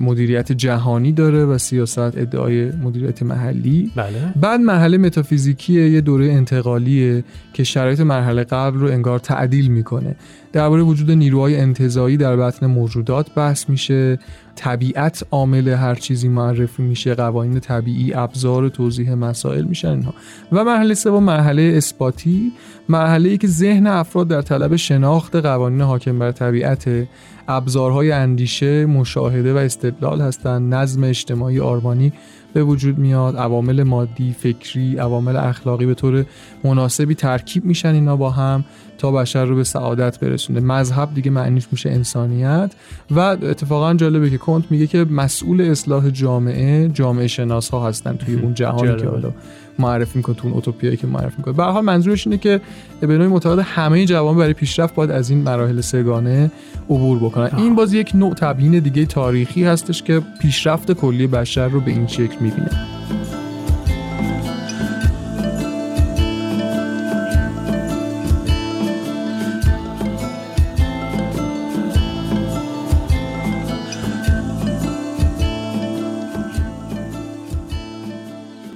مدیریت 0.00 0.52
جهانی 0.52 1.12
داره 1.12 1.44
و 1.44 1.58
سیاست 1.58 1.98
ادعای 1.98 2.70
مدیریت 2.70 3.22
محلی. 3.22 3.90
بله. 3.96 4.32
بعد 4.40 4.60
مرحله 4.60 4.98
متافیزیکیه 4.98 5.90
یه 5.90 6.00
دوره 6.00 6.26
انتقالیه 6.26 7.24
که 7.52 7.64
شرایط 7.64 8.00
مرحله 8.00 8.44
قبل 8.44 8.78
رو 8.78 8.86
انگار 8.86 9.18
تعدیل 9.18 9.68
می‌کنه. 9.68 10.16
درباره 10.52 10.82
وجود 10.82 11.10
نیروهای 11.10 11.56
انتظایی 11.56 12.16
در 12.16 12.36
بطن 12.36 12.66
موجودات 12.66 13.34
بحث 13.34 13.70
میشه. 13.70 14.18
طبیعت 14.56 15.22
عامل 15.30 15.68
هر 15.68 15.94
چیزی 15.94 16.28
معرفی 16.28 16.82
میشه 16.82 17.14
قوانین 17.14 17.60
طبیعی 17.60 18.14
ابزار 18.14 18.68
توضیح 18.68 19.14
مسائل 19.14 19.64
میشن 19.64 19.88
اینها. 19.88 20.14
و 20.52 20.64
مرحله 20.64 20.94
سوم 20.94 21.24
مرحله 21.24 21.62
اثباتی. 21.62 22.52
مرحله 22.88 23.28
ای 23.28 23.38
که 23.38 23.46
ذهن 23.46 23.86
افراد 23.86 24.28
در 24.28 24.42
طلب 24.42 24.76
شناخت 24.76 25.36
قوانین 25.36 25.80
حاکم 25.80 26.18
بر 26.18 26.32
طبیعت 26.32 27.08
ابزارهای 27.48 28.12
اندیشه 28.12 28.86
مشاهده 28.86 29.54
و 29.54 29.56
استدلال 29.56 30.20
هستند. 30.20 30.74
نظم 30.74 31.04
اجتماعی 31.04 31.60
آرمانی 31.60 32.12
به 32.54 32.64
وجود 32.64 32.98
میاد 32.98 33.36
عوامل 33.36 33.82
مادی 33.82 34.32
فکری 34.38 34.96
عوامل 34.96 35.36
اخلاقی 35.36 35.86
به 35.86 35.94
طور 35.94 36.24
مناسبی 36.64 37.14
ترکیب 37.14 37.64
میشن 37.64 37.94
اینا 37.94 38.16
با 38.16 38.30
هم 38.30 38.64
تا 38.98 39.12
بشر 39.12 39.44
رو 39.44 39.56
به 39.56 39.64
سعادت 39.64 40.20
برسونه 40.20 40.60
مذهب 40.60 41.14
دیگه 41.14 41.30
معنیش 41.30 41.68
میشه 41.72 41.90
انسانیت 41.90 42.72
و 43.10 43.18
اتفاقا 43.18 43.94
جالبه 43.94 44.30
که 44.30 44.38
کنت 44.38 44.64
میگه 44.70 44.86
که 44.86 45.04
مسئول 45.04 45.60
اصلاح 45.60 46.10
جامعه 46.10 46.88
جامعه 46.88 47.26
شناس 47.26 47.70
ها 47.70 47.88
هستن 47.88 48.16
توی 48.16 48.34
اون 48.34 48.54
جهانی 48.54 48.96
که. 48.96 49.06
حالا 49.08 49.32
معرفی 49.78 50.18
می‌کنه 50.18 50.36
تو 50.36 50.46
اون 50.46 50.54
اوتوپیایی 50.54 50.96
که 50.96 51.06
معرفی 51.06 51.34
می‌کنه. 51.38 51.54
به 51.54 51.64
حال 51.64 51.84
منظورش 51.84 52.26
اینه 52.26 52.38
که 52.38 52.60
به 53.00 53.06
نوعی 53.06 53.28
معتقد 53.28 53.58
همه 53.58 54.04
جوامع 54.04 54.38
برای 54.38 54.52
پیشرفت 54.52 54.94
باید 54.94 55.10
از 55.10 55.30
این 55.30 55.42
مراحل 55.42 55.80
سگانه 55.80 56.50
عبور 56.90 57.18
بکنن. 57.18 57.50
این 57.56 57.74
باز 57.74 57.94
یک 57.94 58.10
نوع 58.14 58.34
تبیین 58.34 58.78
دیگه 58.78 59.06
تاریخی 59.06 59.64
هستش 59.64 60.02
که 60.02 60.22
پیشرفت 60.40 60.92
کلی 60.92 61.26
بشر 61.26 61.68
رو 61.68 61.80
به 61.80 61.90
این 61.90 62.06
شکل 62.06 62.36
می‌بینه. 62.40 62.70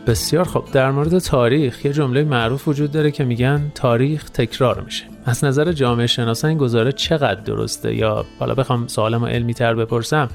بسیار 0.07 0.45
خب 0.45 0.65
در 0.73 0.91
مورد 0.91 1.19
تاریخ 1.19 1.85
یه 1.85 1.93
جمله 1.93 2.25
معروف 2.25 2.69
وجود 2.69 2.93
داره 2.93 3.11
که 3.11 3.25
میگن 3.25 3.73
تاریخ 3.75 4.31
تکرار 4.31 4.81
میشه 4.81 5.05
از 5.25 5.45
نظر 5.45 5.73
جامعه 5.73 6.07
شناسا 6.07 6.49
این 6.49 6.59
گزاره 6.59 6.93
چقدر 6.93 7.41
درسته 7.41 7.95
یا 7.95 8.25
حالا 8.39 8.55
بخوام 8.55 8.87
سوالم 8.87 9.25
علمی 9.25 9.55
تر 9.55 9.75
بپرسم 9.75 10.29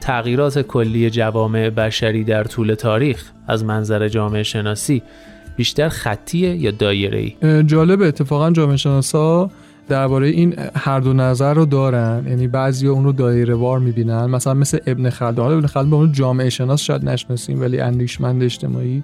تغییرات 0.00 0.58
کلی 0.58 1.10
جوامع 1.10 1.70
بشری 1.70 2.24
در 2.24 2.44
طول 2.44 2.74
تاریخ 2.74 3.30
از 3.48 3.64
منظر 3.64 4.08
جامعه 4.08 4.42
شناسی 4.42 5.02
بیشتر 5.56 5.88
خطیه 5.88 6.56
یا 6.56 6.70
دایره 6.70 7.18
ای؟ 7.18 7.62
جالب 7.62 8.02
اتفاقا 8.02 8.50
جامعه 8.50 8.76
شناسا 8.76 9.50
درباره 9.88 10.28
این 10.28 10.54
هر 10.74 11.00
دو 11.00 11.12
نظر 11.12 11.54
رو 11.54 11.66
دارن. 11.66 12.26
یعنی 12.28 12.48
بعضی 12.48 12.86
اون 12.86 13.04
رو 13.04 13.12
دایره 13.12 13.54
وار 13.54 13.78
می‌بینن. 13.78 14.26
مثلا 14.26 14.54
مثل 14.54 14.78
ابن 14.86 15.10
خلدون. 15.10 15.44
حالا 15.44 15.56
ابن 15.56 15.66
خلدون 15.66 15.90
به 15.90 15.96
عنوان 15.96 16.12
جامعه 16.12 16.50
شناس 16.50 16.80
شاید 16.80 17.08
نشناسیم 17.08 17.60
ولی 17.60 17.80
اندیشمند 17.80 18.42
اجتماعی. 18.42 19.02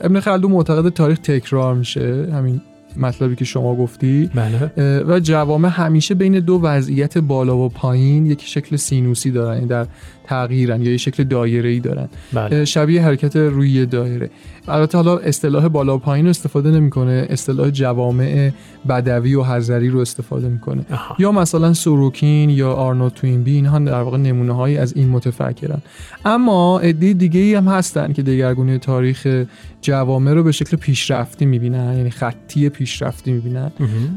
ابن 0.00 0.20
خلدون 0.20 0.50
معتقد 0.50 0.88
تاریخ 0.88 1.18
تکرار 1.18 1.74
میشه. 1.74 2.28
همین 2.32 2.60
مطلبی 2.96 3.36
که 3.36 3.44
شما 3.44 3.74
گفتی. 3.74 4.30
بله. 4.34 5.04
و 5.08 5.20
جوامع 5.20 5.68
همیشه 5.68 6.14
بین 6.14 6.40
دو 6.40 6.60
وضعیت 6.62 7.18
بالا 7.18 7.56
و 7.56 7.68
پایین 7.68 8.26
یک 8.26 8.42
شکل 8.42 8.76
سینوسی 8.76 9.30
دارن. 9.30 9.54
یعنی 9.54 9.66
در 9.66 9.86
تغییرن 10.30 10.82
یا 10.82 10.92
یک 10.92 11.00
شکل 11.00 11.24
دایره‌ای 11.24 11.80
دارن. 11.80 12.08
بله. 12.32 12.64
شبیه 12.64 13.02
حرکت 13.02 13.36
روی 13.36 13.70
یه 13.70 13.84
دایره. 13.86 14.30
البته 14.68 14.98
حالا 14.98 15.18
اصطلاح 15.18 15.68
بالا 15.68 15.96
و 15.96 15.98
پایین 15.98 16.24
رو 16.24 16.30
استفاده 16.30 16.70
نمی‌کنه 16.70 17.26
اصطلاح 17.30 17.70
جوامع 17.70 18.50
بدوی 18.88 19.34
و 19.34 19.42
حضری 19.42 19.88
رو 19.88 19.98
استفاده 19.98 20.48
می‌کنه. 20.48 20.84
یا 21.18 21.32
مثلا 21.32 21.72
سوروکین 21.72 22.50
یا 22.50 22.72
آرنولد 22.72 23.12
توینبی 23.12 23.54
اینها 23.54 23.78
در 23.78 24.00
واقع 24.00 24.18
نمونه 24.18 24.52
هایی 24.52 24.76
از 24.76 24.96
این 24.96 25.08
متفکرن. 25.08 25.82
اما 26.24 26.80
عده 26.80 27.12
دیگه 27.12 27.40
ای 27.40 27.54
هم 27.54 27.68
هستن 27.68 28.12
که 28.12 28.22
دگرگونی 28.22 28.78
تاریخ 28.78 29.44
جوامع 29.82 30.32
رو 30.32 30.42
به 30.42 30.52
شکل 30.52 30.76
پیشرفتی 30.76 31.46
می‌بینن 31.46 31.94
یعنی 31.96 32.10
خطی 32.10 32.68
پیشرفتی 32.68 33.32
می‌بینن. 33.32 33.70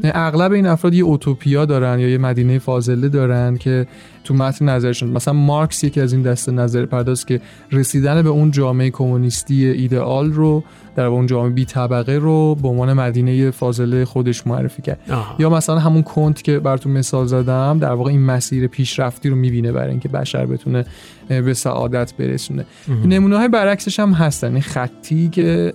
اغلب 0.04 0.52
این 0.52 0.65
افراد 0.65 0.93
یه 0.93 1.04
اوتوپیا 1.04 1.65
دارن 1.65 1.99
یا 1.99 2.10
یه 2.10 2.17
مدینه 2.17 2.60
فاضله 2.60 3.10
دارن 3.10 3.58
که 3.58 3.88
تو 4.23 4.34
متن 4.34 4.69
نظرشون 4.69 5.10
مثلا 5.10 5.34
مارکس 5.34 5.84
یکی 5.84 6.02
از 6.04 6.13
این 6.13 6.22
دسته 6.22 6.52
نظر 6.52 6.86
پرداز 6.86 7.26
که 7.26 7.42
رسیدن 7.72 8.22
به 8.22 8.30
اون 8.30 8.52
جامعه 8.52 8.89
کمونیستی 8.89 9.66
ایدئال 9.66 10.32
رو 10.32 10.63
در 10.96 11.06
اون 11.06 11.26
جامعه 11.26 11.50
بی 11.50 11.66
طبقه 11.66 12.13
رو 12.13 12.56
به 12.56 12.68
عنوان 12.68 12.94
مدینه 12.94 13.52
فاضله 13.52 14.06
خودش 14.06 14.48
معرفی 14.48 14.82
کرد. 14.82 15.00
آها. 15.12 15.36
یا 15.39 15.50
مثلا 15.50 15.80
همون 15.80 16.02
کنت 16.02 16.42
که 16.42 16.60
براتون 16.60 16.92
مثال 16.92 17.26
زدم 17.26 17.80
در 17.80 17.92
واقع 17.94 18.12
این 18.12 18.22
مسیر 18.22 18.68
پیشرفتی 18.68 19.30
رو 19.30 19.36
می‌بینه 19.36 19.72
برای 19.72 19.89
اینکه 19.89 20.10
بشر 20.10 20.46
بتونه 20.46 20.86
به 21.30 21.54
سعادت 21.54 22.13
برسونه. 22.13 22.66
نمونه 23.06 23.38
های 23.38 23.48
برعکسش 23.48 24.00
هم 24.00 24.12
هستن. 24.12 24.52
این 24.52 24.62
خطی 24.62 25.30
که 25.30 25.74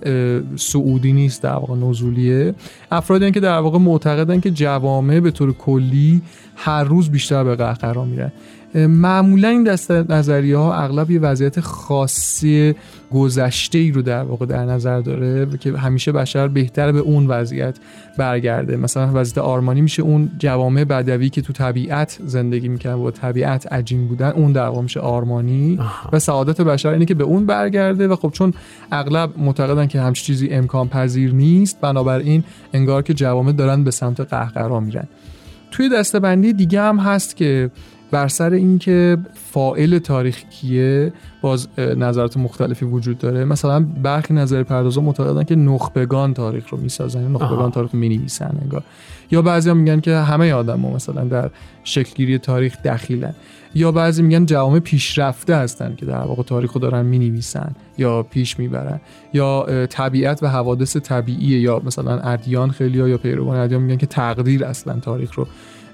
سعودی 0.55 1.13
نیست 1.13 1.43
در 1.43 1.53
واقع 1.53 1.75
نزولیه. 1.75 2.55
افرادی 2.91 3.31
که 3.31 3.39
در 3.39 3.59
واقع 3.59 3.77
معتقدن 3.77 4.39
که 4.39 4.51
جوامع 4.51 5.19
به 5.19 5.31
طور 5.31 5.53
کلی 5.53 6.21
هر 6.55 6.83
روز 6.83 7.09
بیشتر 7.09 7.43
به 7.43 7.55
قهقرا 7.55 8.05
میرن. 8.05 8.31
معمولا 8.75 9.47
این 9.47 9.63
دسته 9.63 10.05
نظریه 10.09 10.57
ها 10.57 10.75
اغلب 10.75 11.11
یه 11.11 11.19
وضعیت 11.19 11.59
خاصی 11.59 12.75
گذشته 13.11 13.77
ای 13.77 13.91
رو 13.91 14.01
در 14.01 14.23
واقع 14.23 14.45
در 14.45 14.65
نظر 14.65 14.99
داره 14.99 15.57
که 15.57 15.77
همیشه 15.77 16.11
بشر 16.11 16.47
بهتر 16.47 16.91
به 16.91 16.99
اون 16.99 17.27
وضعیت 17.27 17.77
برگرده. 18.17 18.77
مثلا 18.77 19.11
وضعیت 19.13 19.37
آرمانی 19.37 19.81
میشه 19.81 20.01
اون 20.01 20.31
جوامع 20.39 20.83
بدوی 20.83 21.29
که 21.29 21.41
تو 21.41 21.53
طبیعت 21.53 22.19
زندگی 22.25 22.67
می‌کنن 22.67 22.93
و 22.93 23.11
طبیعت 23.11 23.73
عجین 23.73 24.07
بودن 24.07 24.29
اون 24.29 24.51
در 24.51 24.67
واقع 24.67 24.81
میشه 24.81 24.99
آرمانی. 24.99 25.79
و 26.13 26.19
سعادت 26.19 26.61
بشر 26.61 26.89
اینه 26.89 27.05
که 27.05 27.13
به 27.13 27.23
اون 27.23 27.45
برگرده 27.45 28.07
و 28.07 28.15
خب 28.15 28.29
چون 28.33 28.53
اغلب 28.91 29.33
معتقدن 29.37 29.87
که 29.87 30.01
همچین 30.01 30.25
چیزی 30.25 30.49
امکان 30.49 30.87
پذیر 30.87 31.33
نیست 31.33 31.81
بنابراین 31.81 32.43
انگار 32.73 33.01
که 33.01 33.13
جوامع 33.13 33.51
دارن 33.51 33.83
به 33.83 33.91
سمت 33.91 34.19
قهقرا 34.19 34.79
میرن. 34.79 35.07
توی 35.71 35.89
دستبندی 35.89 36.53
دیگه 36.53 36.81
هم 36.81 36.97
هست 36.97 37.35
که 37.35 37.71
بر 38.11 38.27
سر 38.27 38.53
اینکه 38.53 39.17
فائل 39.51 39.99
تاریخ 39.99 40.43
کیه 40.43 41.13
باز 41.41 41.67
نظرات 41.77 42.37
مختلفی 42.37 42.85
وجود 42.85 43.17
داره. 43.17 43.45
مثلا 43.45 43.79
برخی 44.03 44.33
نظر 44.33 44.63
پردازا 44.63 45.01
معتقدن 45.01 45.43
که 45.43 45.55
نخبگان 45.55 46.33
تاریخ 46.33 46.69
رو 46.69 46.77
می‌سازن 46.77 47.31
نخبگان 47.31 47.71
تاریخ 47.71 47.91
رو 47.91 47.99
می‌نویسن 47.99 48.57
انگار. 48.61 48.83
یا 49.31 49.41
بعضی 49.41 49.73
میگن 49.73 49.99
که 49.99 50.15
همه 50.15 50.51
آدم 50.51 50.81
ها 50.81 50.89
مثلا 50.95 51.23
در 51.23 51.49
شکلگیری 51.83 52.37
تاریخ 52.37 52.81
دخیلن. 52.81 53.33
یا 53.75 53.91
بعضی 53.91 54.21
میگن 54.23 54.45
جوامع 54.45 54.79
پیشرفته 54.79 55.55
هستن 55.55 55.95
که 55.95 56.05
در 56.05 56.21
واقع 56.21 56.43
تاریخ 56.43 56.73
رو 56.73 56.81
دارن 56.81 57.05
می‌نویسن 57.05 57.71
یا 57.97 58.23
پیش 58.23 58.59
می‌برن. 58.59 58.99
یا 59.33 59.67
طبیعت 59.89 60.43
و 60.43 60.47
حوادث 60.47 60.97
طبیعیه. 60.97 61.59
یا 61.59 61.81
مثلا 61.85 62.19
ادیان 62.19 62.71
خیلی 62.71 63.09
یا 63.09 63.17
پیروان 63.17 63.57
ادیان 63.57 63.81
میگن 63.81 63.97
که 63.97 64.05
تقدیر 64.05 64.65
اصلا 64.65 64.99
تاریخ 64.99 65.33
رو 65.33 65.47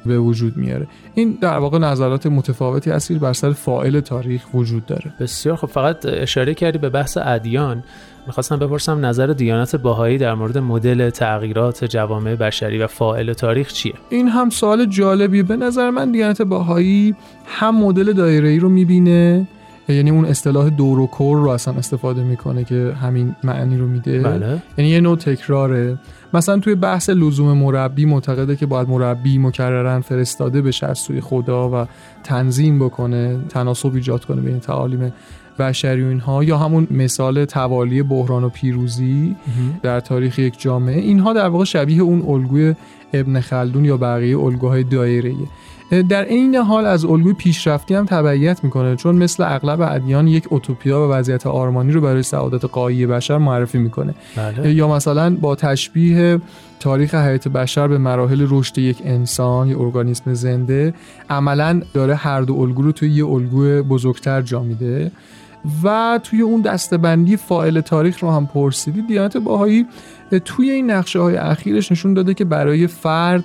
به 0.08 0.20
وجود 0.20 0.58
میاره. 0.58 0.88
این 1.16 1.38
در 1.42 1.58
واقع 1.58 1.78
نظرات 1.78 2.28
متفاوتی 2.28 2.92
اصیل 2.92 3.20
بر 3.20 3.34
سر 3.34 3.52
فائل 3.52 4.00
تاریخ 4.00 4.54
وجود 4.54 4.86
داره. 4.86 5.14
بسیار 5.20 5.56
خب 5.56 5.68
فقط 5.68 6.06
اشاره 6.06 6.54
کردی 6.54 6.78
به 6.78 6.90
بحث 6.90 7.18
ادیان. 7.22 7.84
می‌خواستم 8.28 8.60
بپرسم 8.60 9.06
نظر 9.06 9.28
دیانت 9.28 9.76
باهایی 9.76 10.18
در 10.18 10.34
مورد 10.34 10.58
مدل 10.58 11.10
تغییرات 11.10 11.86
جوامع 11.86 12.36
بشری 12.36 12.78
و 12.78 12.88
فائل 12.88 13.34
تاریخ 13.34 13.74
چیه؟ 13.74 13.94
این 14.10 14.28
هم 14.28 14.50
سوال 14.50 14.86
جالبیه. 14.86 15.44
به 15.44 15.56
نظر 15.56 15.90
من 15.90 16.12
دیانت 16.12 16.42
باهایی 16.42 17.16
هم 17.46 17.84
مدل 17.84 18.14
دایره 18.14 18.50
ای 18.50 18.60
رو 18.60 18.70
می‌بینه 18.70 19.48
یعنی 19.94 20.10
اون 20.10 20.26
اصطلاح 20.26 20.70
دور 20.70 21.00
و 21.00 21.08
کور 21.08 21.38
رو 21.38 21.50
اصلا 21.50 21.74
استفاده 21.74 22.24
می‌کنه 22.24 22.64
که 22.64 22.94
همین 23.02 23.36
معنی 23.44 23.78
رو 23.78 23.88
میده. 23.88 24.20
بله. 24.20 24.62
یعنی 24.78 24.92
یه 24.92 25.02
نوع 25.02 25.18
تکراره. 25.18 25.98
مثلا 26.34 26.60
توی 26.60 26.76
بحث 26.76 27.10
لزوم 27.10 27.58
مربی 27.58 28.06
معتقده 28.06 28.56
که 28.56 28.66
باید 28.66 28.90
مربی 28.90 29.38
مکررن 29.38 30.02
فرستاده 30.02 30.62
بشه 30.62 30.88
از 30.88 31.00
سوی 31.00 31.22
خدا 31.22 31.70
و 31.70 31.88
تنظیم 32.24 32.80
بکنه 32.80 33.40
تناسب 33.50 33.96
ایجاد 33.96 34.26
کنه 34.26 34.42
بین 34.42 34.60
تعالیم 34.60 35.14
بشری 35.60 36.04
و 36.04 36.08
اینها 36.08 36.44
یا 36.44 36.58
همون 36.58 36.88
مثال 36.92 37.46
توالی 37.46 38.04
بحران 38.04 38.44
و 38.44 38.50
پیروزی 38.50 39.36
در 39.82 40.00
تاریخ 40.00 40.40
یک 40.40 40.60
جامعه. 40.60 41.00
اینها 41.00 41.34
در 41.34 41.48
واقع 41.48 41.64
شبیه 41.64 42.02
اون 42.02 42.22
الگوی 42.22 42.76
ابن 43.14 43.40
خلدون 43.40 43.86
یا 43.86 43.98
بقیه 43.98 44.40
الگوهای 44.40 44.84
دایره‌ایه 44.84 45.48
در 45.90 46.24
عین 46.24 46.56
حال 46.56 46.86
از 46.86 47.06
الگوی 47.06 47.34
پیشرفتی 47.34 47.96
هم 47.96 48.06
تبعیت 48.06 48.64
می‌کنه 48.64 48.96
چون 48.96 49.16
مثل 49.16 49.44
اغلب 49.44 49.82
ادیان 49.82 50.28
یک 50.28 50.48
اوتوپیا 50.50 51.08
و 51.08 51.12
وضعیت 51.12 51.48
آرمانی 51.48 51.92
رو 51.92 52.02
برای 52.02 52.24
سعادت 52.24 52.66
قایی 52.66 53.08
بشر 53.08 53.38
معرفی 53.38 53.78
می‌کنه 53.78 54.14
بله. 54.36 54.74
یا 54.74 54.88
مثلا 54.88 55.36
با 55.36 55.56
تشبیه 55.56 56.40
تاریخ 56.80 57.16
حیات 57.16 57.48
بشر 57.48 57.88
به 57.88 57.98
مراحل 57.98 58.48
رشد 58.50 58.78
یک 58.78 59.02
انسان 59.06 59.68
یا 59.68 59.80
ارگانیسم 59.80 60.34
زنده 60.34 60.94
عملا 61.30 61.82
داره 61.94 62.16
هر 62.16 62.42
دو 62.42 62.56
الگو 62.56 62.82
رو 62.82 62.92
توی 62.92 63.12
یه 63.12 63.26
الگوی 63.26 63.82
بزرگتر 63.82 64.42
جا 64.42 64.64
میده 64.64 65.12
و 65.84 66.20
توی 66.24 66.42
اون 66.42 66.62
دستبندی 66.62 67.38
فائل 67.38 67.82
تاریخ 67.82 68.20
رو 68.20 68.32
هم 68.32 68.48
پرسیدی 68.48 69.02
دیانت 69.02 69.38
باهایی 69.38 69.86
توی 70.46 70.70
این 70.70 70.92
نقشه 70.92 71.20
های 71.20 71.38
اخیرش 71.38 71.92
نشون 71.92 72.14
داده 72.14 72.34
که 72.34 72.46
برای 72.46 72.88
فرد 72.88 73.44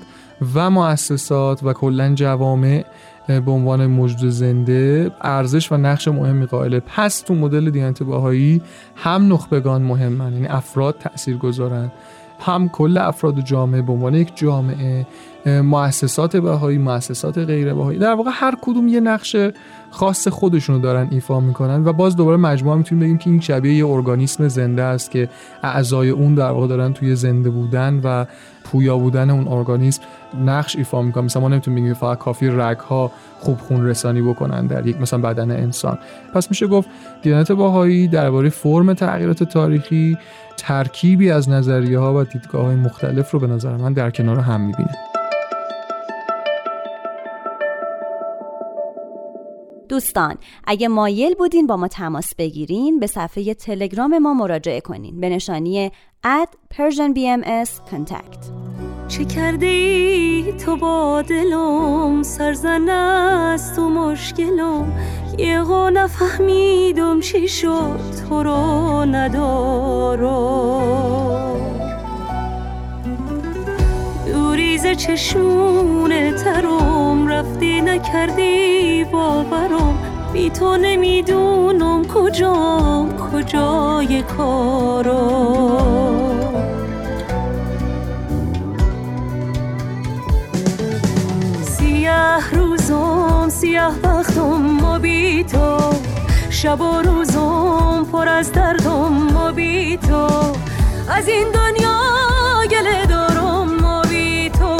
و 0.54 0.70
مؤسسات 0.70 1.64
و 1.64 1.72
کلا 1.72 2.14
جوامع 2.14 2.84
به 3.26 3.50
عنوان 3.50 3.86
موجود 3.86 4.30
زنده 4.30 5.10
ارزش 5.20 5.72
و 5.72 5.76
نقش 5.76 6.08
مهمی 6.08 6.46
قائله 6.46 6.80
پس 6.80 7.20
تو 7.20 7.34
مدل 7.34 7.70
دیانت 7.70 8.02
باهایی 8.02 8.62
هم 8.96 9.32
نخبگان 9.32 9.82
مهمن 9.82 10.32
یعنی 10.32 10.46
افراد 10.46 10.96
تأثیر 10.98 11.36
گذارن. 11.36 11.92
هم 12.40 12.68
کل 12.68 12.98
افراد 12.98 13.40
جامعه 13.40 13.82
به 13.82 13.92
عنوان 13.92 14.14
یک 14.14 14.36
جامعه 14.36 15.06
مؤسسات 15.46 16.36
بهایی 16.36 16.78
مؤسسات 16.78 17.38
غیر 17.38 17.74
بهایی. 17.74 17.98
در 17.98 18.14
واقع 18.14 18.30
هر 18.34 18.54
کدوم 18.62 18.88
یه 18.88 19.00
نقش 19.00 19.36
خاص 19.90 20.28
خودشونو 20.28 20.78
دارن 20.78 21.08
ایفا 21.10 21.40
می‌کنن 21.40 21.84
و 21.84 21.92
باز 21.92 22.16
دوباره 22.16 22.36
مجموعه 22.36 22.76
می‌تونیم 22.76 23.04
بگیم 23.04 23.18
که 23.18 23.30
این 23.30 23.40
شبیه 23.40 23.74
یه 23.74 23.86
ارگانیسم 23.86 24.48
زنده 24.48 24.82
است 24.82 25.10
که 25.10 25.28
اعضای 25.62 26.10
اون 26.10 26.34
در 26.34 26.50
واقع 26.50 26.66
دارن 26.66 26.92
توی 26.92 27.14
زنده 27.14 27.50
بودن 27.50 28.00
و 28.04 28.26
پویا 28.72 28.98
بودن 28.98 29.30
اون 29.30 29.48
ارگانیسم 29.48 30.02
نقش 30.44 30.76
ایفا 30.76 31.02
می‌کنن 31.02 31.24
مثلا 31.24 31.42
ما 31.42 31.48
نمی‌تونیم 31.48 31.84
بگیم 31.84 31.94
فقط 31.94 32.18
کافی 32.18 32.48
رگ 32.48 32.78
ها 32.78 33.10
خوب 33.40 33.58
خون 33.58 33.86
رسانی 33.86 34.22
بکنن 34.22 34.66
در 34.66 34.86
یک 34.86 35.00
مثلا 35.00 35.20
بدن 35.20 35.50
انسان. 35.50 35.98
پس 36.34 36.50
میشه 36.50 36.66
گفت 36.66 36.88
دیانت 37.22 37.52
باهایی 37.52 38.08
درباره 38.08 38.48
فرم 38.48 38.94
تغییرات 38.94 39.42
تاریخی 39.42 40.18
ترکیبی 40.56 41.30
از 41.30 41.48
نظریه 41.48 41.98
ها 41.98 42.20
و 42.20 42.24
دیدگاه 42.24 42.64
های 42.64 42.76
مختلف 42.76 43.30
رو 43.30 43.40
به 43.40 43.46
نظر 43.46 43.76
من 43.76 43.92
در 43.92 44.10
کنار 44.10 44.38
هم 44.38 44.60
می‌بینه 44.60 44.94
دوستان 49.88 50.36
اگه 50.64 50.88
مایل 50.88 51.34
بودین 51.34 51.66
با 51.66 51.76
ما 51.76 51.88
تماس 51.88 52.34
بگیرین 52.34 53.00
به 53.00 53.06
صفحه 53.06 53.54
تلگرام 53.54 54.18
ما 54.18 54.34
مراجعه 54.34 54.80
کنین. 54.80 55.20
به 55.20 55.28
نشانی 55.28 55.90
at 56.24 56.50
persianbms 56.76 57.70
contact. 57.90 58.50
چه 59.08 59.24
کرده 59.24 59.66
ای 59.66 60.52
تو 60.64 60.76
با 60.76 61.22
دلم؟ 61.22 62.22
سرزن 62.22 62.88
است 62.88 63.76
تو 63.76 63.88
مشکلم. 63.88 64.92
یه 65.38 65.90
نفهمیدم 65.90 67.20
چی 67.20 67.48
شد 67.48 68.00
تو 68.28 68.42
رو 68.42 69.04
ندارم. 69.04 70.20
دوریز 74.26 74.86
چشمون 74.86 76.34
ترم 76.36 77.28
رفتی 77.28 77.80
نکردی 77.80 79.04
باورم. 79.04 80.09
بی 80.32 80.50
تو 80.50 80.76
نمی‌دونم 80.76 82.04
کجام 82.04 83.16
کجای 83.32 84.22
کارم 84.22 85.80
سیاه 91.62 92.50
روزم 92.54 93.48
سیاه 93.48 93.94
وقتم 94.02 94.56
ما 94.80 94.98
بی 94.98 95.44
تو. 95.44 95.78
شب 96.50 96.80
و 96.80 97.02
روزم 97.02 98.06
پر 98.12 98.28
از 98.28 98.52
دردم 98.52 99.12
ما 99.34 99.52
بی 99.52 99.96
تو. 99.96 100.26
از 101.08 101.28
این 101.28 101.46
دنیا 101.54 102.00
گله 102.70 103.06
دارم 103.06 103.74
ما 103.80 104.02
بی 104.02 104.50
تو. 104.50 104.76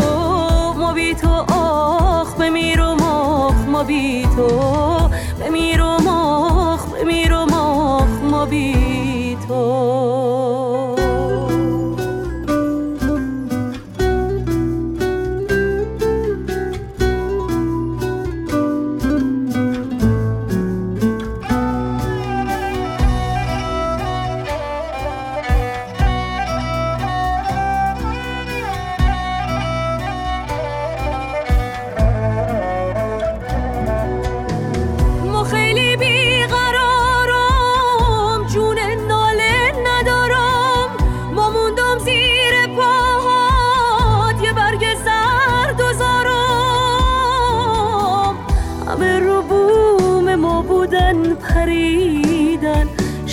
ما 0.79 0.93
بی 0.93 1.15
تو 1.15 1.45
آخ 1.55 2.35
بمیرم 2.35 3.03
آخ 3.03 3.55
ما 3.69 3.83
بی 3.83 4.27
تو. 4.37 5.00
آخ 8.41 8.80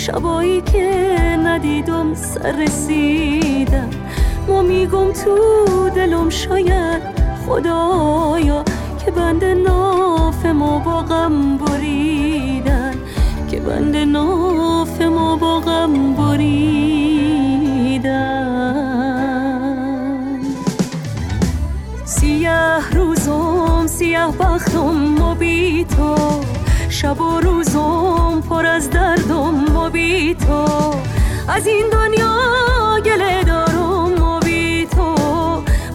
شبایی 0.08 0.60
که 0.60 1.16
ندیدم 1.44 2.14
سر 2.14 2.52
رسیدن 2.52 3.90
ما 4.48 4.62
میگم 4.62 5.12
تو 5.12 5.38
دلم 5.94 6.28
شاید 6.30 7.02
خدایا 7.46 8.64
که 9.04 9.10
بند 9.10 9.44
ناف 9.44 10.46
ما 10.46 10.78
با 10.78 11.02
غم 11.02 11.56
بریدن. 11.56 12.94
که 13.50 13.60
بند 13.60 13.96
ناف 13.96 15.02
ما 15.02 15.36
با 15.36 15.60
غم 15.60 16.14
بریدن. 16.14 16.68
سیاه 22.04 22.90
روزم 22.92 23.86
سیاه 23.86 24.36
بختم 24.36 25.22
و 25.22 25.34
بی 25.34 25.84
تو 25.84 26.27
شب 27.02 27.20
و 27.20 27.40
روزم 27.40 28.42
پر 28.50 28.66
از 28.66 28.90
دردم 28.90 29.76
و 29.76 29.90
بی 29.90 30.34
تو 30.34 30.94
از 31.48 31.66
این 31.66 31.86
دنیا 31.92 33.00
گله 33.04 33.44
دارم 33.44 34.22
و 34.22 34.40
بی 34.40 34.86
تو 34.86 35.14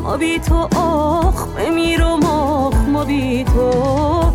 ما 0.04 0.18
بی 0.18 0.40
تو 0.40 0.70
آخ 0.76 1.48
بمیرم 1.48 2.26
آخ 2.26 2.76
ما 2.76 3.04
بی 3.04 3.44
تو 3.44 4.33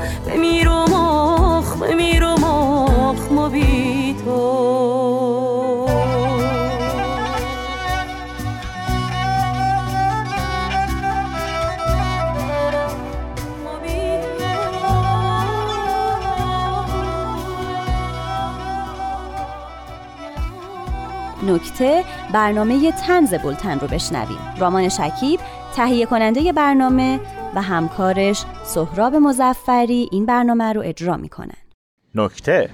نکته 21.58 22.04
برنامه 22.32 22.92
تنز 22.92 23.34
بلتن 23.34 23.78
رو 23.78 23.88
بشنویم. 23.88 24.38
رامان 24.58 24.88
شکیب 24.88 25.40
تهیه 25.76 26.06
کننده 26.06 26.52
برنامه 26.52 27.20
و 27.54 27.62
همکارش 27.62 28.44
سهراب 28.64 29.14
مزفری 29.14 30.08
این 30.12 30.26
برنامه 30.26 30.72
رو 30.72 30.82
اجرا 30.84 31.16
می‌کنن. 31.16 31.54
نکته. 32.14 32.70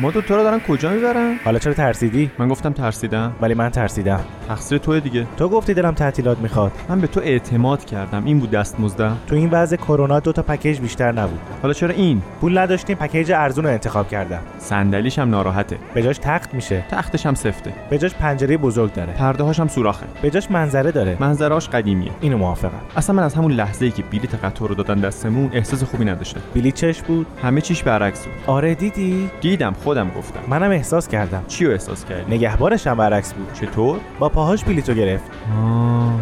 ما 0.00 0.10
دو 0.10 0.22
تو 0.22 0.36
رو 0.36 0.42
دارن 0.42 0.60
کجا 0.60 0.90
می‌برن؟ 0.90 1.36
حالا 1.44 1.58
چرا 1.58 1.74
ترسیدی؟ 1.74 2.30
من 2.38 2.48
گفتم 2.48 2.72
ترسیدم. 2.72 3.36
ولی 3.40 3.54
من 3.54 3.70
ترسیدم. 3.70 4.24
تقصیر 4.48 4.78
توه 4.78 5.00
دیگه. 5.00 5.26
تو 5.36 5.48
گفتی 5.48 5.74
دلم 5.74 5.94
تعطیلات 5.94 6.38
می‌خواد. 6.38 6.72
من 6.88 7.00
به 7.00 7.06
تو 7.06 7.20
اعتماد 7.20 7.84
کردم. 7.84 8.24
این 8.24 8.38
بود 8.38 8.50
دست 8.50 8.80
مزدم 8.80 9.16
تو 9.26 9.34
این 9.34 9.50
وضع 9.50 9.76
کرونا 9.76 10.20
دو 10.20 10.32
تا 10.32 10.42
پکیج 10.42 10.80
بیشتر 10.80 11.12
نبود. 11.12 11.40
حالا 11.62 11.74
چرا 11.74 11.90
این؟ 11.90 12.22
پول 12.40 12.58
نداشتیم 12.58 12.96
پکیج 12.96 13.32
ارزون 13.32 13.64
رو 13.64 13.70
انتخاب 13.70 14.08
کردم. 14.08 14.40
صندلیش 14.58 15.18
هم 15.18 15.30
ناراحته. 15.30 15.78
به 15.94 16.02
جاش 16.02 16.18
تخت 16.18 16.54
میشه. 16.54 16.84
تختش 16.90 17.26
هم 17.26 17.34
سفته. 17.34 17.72
به 17.90 17.98
جاش 17.98 18.14
پنجره 18.14 18.56
بزرگ 18.56 18.92
داره. 18.92 19.12
پرده 19.12 19.44
هاش 19.44 19.60
هم 19.60 19.68
سوراخه. 19.68 20.06
به 20.22 20.30
جاش 20.30 20.50
منظره 20.50 20.92
داره. 20.92 21.16
منظراش 21.20 21.68
قدیمیه. 21.68 22.10
اینو 22.20 22.38
موافقم. 22.38 22.80
اصلا 22.96 23.16
من 23.16 23.22
از 23.22 23.34
همون 23.34 23.52
لحظه 23.52 23.84
ای 23.84 23.90
که 23.90 24.02
بلیت 24.02 24.34
قطار 24.44 24.68
رو 24.68 24.74
دادن 24.74 25.00
دستمون 25.00 25.50
احساس 25.52 25.84
خوبی 25.84 26.04
نداشتم. 26.04 26.40
بلیت 26.54 26.74
چش 26.74 27.02
بود؟ 27.02 27.26
همه 27.42 27.60
چیش 27.60 27.82
برعکس 27.82 28.24
بود. 28.24 28.34
آره 28.46 28.74
دیدی؟ 28.74 29.30
دیدم 29.40 29.72
خودم 29.84 30.10
گفتم. 30.16 30.40
منم 30.48 30.70
احساس 30.70 31.08
کردم. 31.08 31.44
چی 31.48 31.64
رو 31.64 31.72
احساس 31.72 32.04
کردی؟ 32.04 32.34
نگهبانش 32.34 32.86
هم 32.86 32.96
برعکس 32.96 33.32
بود. 33.32 33.52
چطور؟ 33.52 33.98
با 34.18 34.28
پاهاش 34.38 34.64
بلیتو 34.64 34.94
گرفت. 34.94 35.24
آه. 35.56 36.14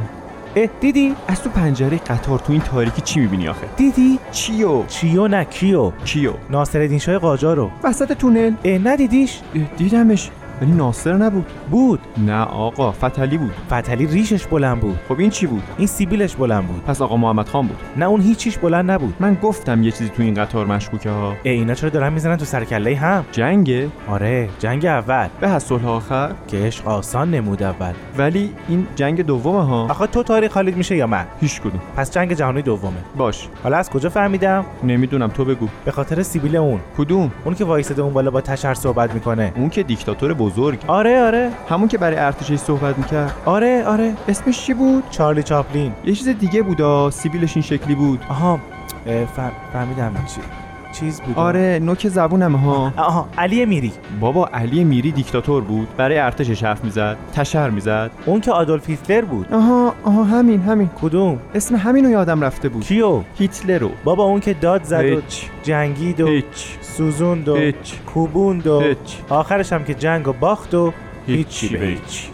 اه 0.57 0.67
دیدی؟ 0.81 1.15
از 1.29 1.43
تو 1.43 1.51
پنجره 1.51 1.97
قطار 1.97 2.39
تو 2.39 2.53
این 2.53 2.61
تاریکی 2.61 3.01
چی 3.01 3.21
می‌بینی 3.21 3.49
آخه؟ 3.49 3.67
دیدی؟ 3.77 4.19
چیو؟ 4.33 4.87
چیو 4.87 5.29
نه 5.29 5.45
کیو؟ 5.45 5.91
کیو؟ 6.05 6.33
ناصرالدین 6.51 6.99
شاه 6.99 7.19
قاجارو 7.19 7.71
وسط 7.85 8.13
تونل. 8.13 8.55
اه 8.65 8.79
ندیدیش 8.79 9.41
دیدمش. 9.77 10.31
ولی 10.63 10.73
ناصر 10.73 11.13
نبود. 11.13 11.47
بود. 11.71 12.01
نه 12.19 12.43
آقا 12.43 12.93
فتلی 12.93 13.39
بود. 13.39 13.53
فتلی 13.71 14.07
ریشش 14.07 14.47
بلند 14.47 14.81
بود. 14.81 14.99
خب 15.09 15.21
این 15.21 15.31
چی 15.31 15.47
بود؟ 15.47 15.63
این 15.79 15.87
سیبیلش 15.87 16.37
بلند 16.37 16.67
بود. 16.67 16.85
پس 16.85 17.03
آقا 17.03 17.17
محمد 17.17 17.49
خان 17.49 17.67
بود. 17.67 17.77
نه 17.97 18.05
اون 18.05 18.21
هیچیش 18.21 18.59
بلند 18.59 18.91
نبود. 18.91 19.15
من 19.21 19.35
گفتم 19.43 19.83
یه 19.83 19.91
چیزی 19.91 20.11
تو 20.11 20.23
این 20.23 20.35
قطار 20.35 20.67
مشکوکه 20.67 21.11
ها. 21.11 21.29
اه 21.29 21.37
اینا 21.45 21.75
چرا 21.75 21.91
دارن 21.91 22.13
می‌زنن 22.13 22.37
تو 22.37 22.45
سرکله 22.45 22.97
هم؟ 22.97 23.25
جنگه. 23.33 23.89
آره 24.09 24.49
جنگ 24.59 24.87
اول. 24.87 25.29
به 25.41 25.59
صلح 25.59 25.89
آخر. 25.89 26.33
که 26.49 26.57
عشق 26.57 26.89
آسان 26.89 27.31
نمود 27.31 27.63
اول. 27.63 27.93
ولی 28.19 28.51
این 28.69 28.87
جنگ 28.97 29.23
دومه 29.23 29.67
ها. 29.67 29.85
آخه 29.85 30.07
تو 30.07 30.23
تاریخ 30.23 30.53
خالد 30.53 30.77
میشه 30.77 30.97
یا 30.97 31.07
من؟ 31.07 31.25
هیچ 31.41 31.61
کدوم. 31.61 31.81
پس 31.97 32.11
جنگ 32.11 32.33
جهانی 32.33 32.63
دومه. 32.63 32.93
باش. 33.17 33.49
حالا 33.63 33.77
از 33.77 33.91
کجا 33.91 34.09
فهمیدم؟ 34.09 34.65
نمی‌دونم 34.85 35.29
تو 35.29 35.45
بگو. 35.45 35.69
به 35.85 35.91
خاطر 35.91 36.23
سیبیل 36.23 36.57
اون. 36.57 36.81
کدوم؟ 36.99 37.31
اون 37.45 37.55
که 37.55 37.65
وایساده 37.65 38.03
اون 38.03 38.13
بالا 38.13 38.31
با 38.31 38.41
تشر 38.41 38.75
صحبت 38.75 39.15
می‌کنه. 39.15 39.53
اون 39.57 39.69
که 39.69 39.83
دیکتاتور 39.83 40.35
بزرگ. 40.47 40.79
آره 40.87 41.23
آره. 41.23 41.51
همون 41.69 41.89
که 41.89 41.99
برای 41.99 42.17
ارتشش 42.17 42.57
صحبت 42.57 42.99
می‌کرد. 42.99 43.35
آره 43.45 43.85
آره. 43.87 44.15
اسمش 44.29 44.67
چی 44.67 44.75
بود؟ 44.75 45.05
چارلی 45.11 45.43
چاپلین. 45.43 45.93
یه 46.05 46.15
چیز 46.15 46.29
دیگه 46.29 46.63
بودا 46.63 47.11
سیبیلش 47.11 47.57
این 47.57 47.63
شکلی 47.63 47.95
بود. 47.95 48.21
آها 48.29 48.61
فهم... 49.37 49.53
فهمیدم 49.73 50.15
چی. 50.35 50.41
چیز 51.01 51.21
بود 51.21 51.39
آره 51.39 51.79
نوک 51.83 52.09
زبونم 52.09 52.57
ها. 52.57 52.93
آها 52.97 53.29
علی 53.39 53.67
میری. 53.67 53.93
بابا 54.21 54.47
علی 54.47 54.85
میری 54.85 55.13
دیکتاتور 55.13 55.63
بود 55.63 55.89
برای 55.97 56.19
ارتشش 56.19 56.65
حرف 56.65 56.85
می‌زد 56.85 57.17
تشر 57.35 57.71
می‌زد. 57.71 58.11
اون 58.27 58.41
که 58.41 58.53
آدولف 58.53 58.91
هیتلر 58.91 59.23
بود. 59.25 59.53
آها 59.53 59.95
آها 60.05 60.25
همین 60.25 60.61
همین. 60.61 60.91
کدوم؟ 61.03 61.39
اسم 61.55 61.77
همینو 61.77 62.11
یادم 62.11 62.45
رفته 62.45 62.69
بود. 62.69 62.83
کیو؟ 62.83 63.23
هیتلر 63.39 63.79
رو. 63.79 63.91
بابا 64.05 64.25
اون 64.25 64.41
که 64.41 64.55
داد 64.55 64.83
زد 64.85 65.05
و 65.05 65.21
جنگید 65.63 66.21
و 66.21 66.27
هیچ. 66.27 66.45
سوزوند 66.81 67.49
و 67.49 67.57
هیچ. 67.57 67.95
کوبوند 68.07 68.67
و 68.67 68.81
هیچ. 68.81 68.97
آخرش 69.29 69.73
هم 69.73 69.85
که 69.85 69.95
جنگ 69.95 70.29
و 70.29 70.33
باخت 70.33 70.75
و 70.75 70.93
هیچی 71.27 71.77
به 71.77 71.87
هیچ. 71.87 72.29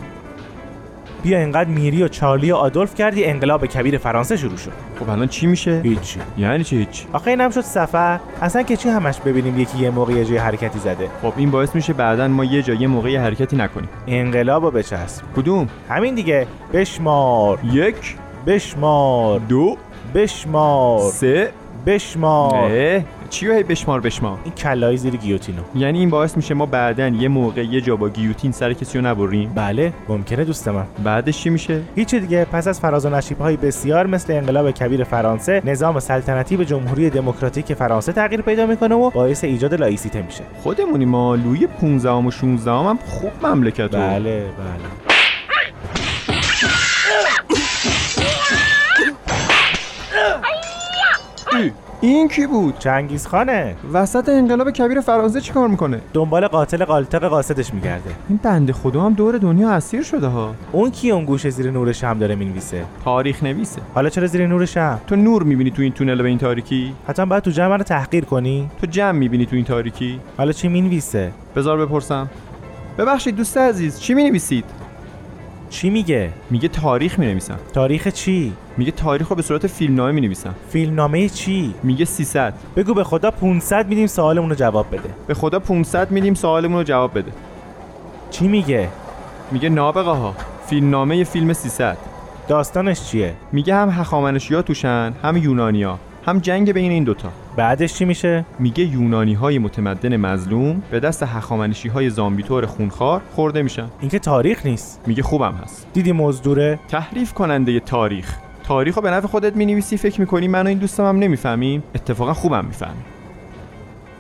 بیا 1.23 1.39
اینقدر 1.39 1.71
میری 1.71 2.03
و 2.03 2.09
چارلی 2.09 2.53
و 2.53 2.57
آدولف 2.57 2.95
کردی 2.95 3.25
انقلاب 3.25 3.67
کبیر 3.67 3.99
فرانسه 3.99 4.37
شروع 4.37 4.57
شد. 4.57 4.73
خب 5.01 5.11
الان 5.11 5.29
چی 5.29 5.47
میشه؟ 5.47 5.81
هیچی. 5.85 6.21
یعنی 6.39 6.65
چی 6.65 6.77
هیچ 6.77 7.05
آخه 7.13 7.31
اینم 7.31 7.51
شد 7.51 7.61
سفر. 7.61 8.21
اصلا 8.43 8.63
که 8.63 8.77
چی 8.77 8.89
همش 8.89 9.21
ببینیم 9.21 9.61
یکی 9.61 9.79
یه 9.79 9.91
موقع 9.91 10.13
یه 10.13 10.25
جای 10.25 10.37
حرکتی 10.37 10.79
زده؟ 10.79 11.09
خب 11.23 11.33
این 11.37 11.51
باعث 11.51 11.75
میشه 11.75 11.93
بعدا 11.93 12.29
ما 12.29 12.45
یه 12.45 12.63
جایی 12.63 12.87
موقعی 12.87 13.17
حرکتی 13.17 13.57
نکنیم. 13.57 13.89
انقلابو 14.07 14.71
بچسب. 14.71 15.23
کدوم؟ 15.37 15.69
همین 15.89 16.15
دیگه. 16.15 16.47
بشمار. 16.73 17.59
یک. 17.73 18.17
بشمار. 18.47 19.41
دو. 19.41 19.77
بشمار. 20.15 21.01
سه. 21.01 21.51
بشمار. 21.87 22.71
چی 23.33 23.47
رو 23.47 23.55
بشمار 23.55 24.01
بشمار؟ 24.01 24.39
این 24.45 24.55
کلای 24.55 24.97
زیر 24.97 25.17
گیوتینو. 25.17 25.63
یعنی 25.75 25.99
این 25.99 26.11
باعث 26.11 26.37
میشه 26.37 26.55
ما 26.55 26.67
بعدا 26.67 27.09
یه 27.09 27.29
موقع 27.29 27.65
یه 27.65 27.81
جا 27.81 27.97
با 27.97 28.09
گیوتین 28.09 28.53
سر 28.53 28.73
کسی 28.73 28.99
رو 28.99 29.07
نبریم؟ 29.07 29.53
بله 29.55 29.93
ممکنه 30.09 30.45
دوست 30.45 30.69
من. 30.69 30.85
بعدش 31.05 31.39
چی 31.39 31.51
میشه؟ 31.51 31.81
هیچی 31.95 32.21
دیگه 32.21 32.45
پس 32.45 32.69
از 32.69 32.81
فراز 32.81 33.07
و 33.07 33.11
نشیب 33.11 33.39
های 33.39 33.57
بسیار 33.57 34.07
مثل 34.07 34.33
انقلاب 34.33 34.71
کبیر 34.71 35.05
فرانسه 35.05 35.63
نظام 35.65 36.01
سلطنتی 36.01 36.57
به 36.57 36.65
جمهوری 36.65 37.11
دموکراتیک 37.11 37.75
فرانسه 37.75 38.13
تغییر 38.13 38.43
پیدا 38.43 38.67
می‌کنه 38.67 38.95
و 38.95 39.11
باعث 39.11 39.45
ایجاد 39.45 39.75
لایسیته 39.75 40.23
میشه. 40.23 40.45
خودمونی 40.63 41.05
ما 41.05 41.35
لوی 41.35 41.67
15 41.67 42.11
و 42.11 42.31
16 42.31 42.71
هم 42.71 42.99
خوب 43.07 43.47
مملکت. 43.47 43.91
بله 43.91 44.41
بله. 44.41 45.03
این 52.05 52.29
کی 52.29 52.47
بود؟ 52.47 52.79
چنگیز 52.79 53.27
خانه. 53.27 53.77
وسط 53.93 54.29
انقلاب 54.29 54.71
کبیر 54.71 55.01
فرانسه 55.01 55.41
چیکار 55.41 55.69
می‌کنه؟ 55.69 56.01
دنبال 56.13 56.47
قاتل 56.47 56.85
قالتق 56.85 57.25
قاصدش 57.25 57.75
میگرده. 57.75 58.11
این 58.29 58.41
بنده 58.43 58.73
خدا 58.73 59.03
هم 59.03 59.13
دور 59.15 59.39
دنیا 59.39 59.71
اسیر 59.71 60.03
شده 60.03 60.27
ها. 60.27 60.55
اون 60.73 60.91
کی 60.91 61.11
اون 61.11 61.25
گوشه 61.25 61.51
زیر 61.51 61.71
نور 61.71 61.93
شم 61.93 62.19
داره 62.19 62.35
می‌نویسه؟ 62.35 62.85
تاریخ 63.05 63.43
نویسه. 63.43 63.81
حالا 63.95 64.09
چرا 64.09 64.27
زیر 64.27 64.47
نور 64.47 64.65
شم؟ 64.67 65.01
تو 65.07 65.17
نور 65.17 65.43
می‌بینی 65.43 65.71
تو 65.71 65.83
این 65.83 65.93
تونل 65.93 66.23
به 66.23 66.29
این 66.29 66.39
تاریکی؟ 66.39 66.95
حتما 67.09 67.27
باید 67.27 67.43
تو 67.43 67.51
جمع 67.51 67.77
رو 67.77 67.83
تحقیر 67.83 68.25
کنی. 68.25 68.71
تو 68.81 68.87
جمع 68.87 69.19
می‌بینی 69.19 69.47
تو 69.47 69.57
این 69.57 69.65
تاریکی؟ 69.65 70.21
حالا 70.37 70.53
چی 70.53 70.69
می‌نویسه؟ 70.69 71.33
بذار 71.57 71.87
بپرسم. 71.87 72.31
ببخشید 72.99 73.37
دوست 73.37 73.59
عزیز 73.59 74.01
چی 74.01 74.15
می‌نویسید؟ 74.15 74.65
چی 75.71 75.91
میگه؟ 75.91 76.31
میگه 76.51 76.69
تاریخ 76.69 77.19
می‌نویسم. 77.19 77.59
تاریخ 77.73 78.09
چی؟ 78.09 78.53
میگه 78.77 78.91
تاریخ 78.93 79.29
رو 79.29 79.37
به 79.37 79.43
صورت 79.43 79.67
فیلمنامه 79.67 80.13
می‌نویسم. 80.13 80.55
فیلمنامه 80.69 81.29
چی؟ 81.29 81.75
میگه 81.83 82.05
300 82.05 82.55
بگو 82.77 82.95
به 82.95 83.05
خدا 83.05 83.31
500 83.31 83.89
میدیم 83.89 84.07
سوالمون 84.07 84.51
رو 84.51 84.57
جواب 84.57 84.87
بده. 84.93 85.11
به 85.27 85.35
خدا 85.35 85.59
500 85.59 86.11
میدیم 86.11 86.35
سوالمون 86.35 86.79
رو 86.79 86.85
جواب 86.85 87.19
بده. 87.19 87.33
چی 88.31 88.49
میگه؟ 88.49 88.89
میگه 89.51 89.69
نابغه 89.69 90.11
ها. 90.11 90.35
فیلمنامه 90.67 91.25
فیلم 91.25 91.53
300 91.53 91.97
داستانش 92.49 93.01
چیه؟ 93.01 93.35
میگه 93.53 93.75
هم 93.75 93.91
هخامنشیا 93.91 94.63
توشن 94.63 95.15
هم 95.23 95.37
یونانیا 95.37 95.99
هم 96.27 96.39
جنگ 96.39 96.73
بین 96.73 96.91
این 96.91 97.05
دوتا. 97.05 97.29
بعدش 97.57 97.95
چی 97.95 98.05
میشه؟ 98.05 98.45
میگه 98.59 98.85
یونانی 98.85 99.35
های 99.35 99.59
متمدن 99.59 100.17
مظلوم 100.17 100.83
به 100.91 101.01
دست 101.01 101.23
هخامنشی 101.23 101.89
های 101.89 102.11
زامبیتور 102.11 102.67
خونخوار 102.67 103.21
خورده 103.35 103.63
میشن. 103.63 103.87
این 104.01 104.11
که 104.11 104.19
تاریخ 104.19 104.67
نیست. 104.67 105.01
میگه 105.07 105.23
خوبم 105.23 105.55
هست. 105.65 105.87
دیدی 105.93 106.13
مزدوره؟ 106.13 106.79
تحریف 106.89 107.33
کننده 107.33 107.81
تاریخ. 107.81 108.37
تاریخ 108.63 108.95
رو 108.97 109.03
به 109.03 109.11
نفع 109.11 109.27
خودت 109.27 109.57
می‌نویسی 109.57 109.97
فکر 109.97 110.21
می‌کنی 110.21 110.49
من 110.49 110.63
و 110.63 110.69
این 110.69 110.79
دوستم 110.79 111.05
هم 111.05 111.19
نمی‌فهمیم؟ 111.19 111.83
اتفاقا 111.95 112.35
خوبم 112.35 112.65
می‌فهمیم. 112.65 113.05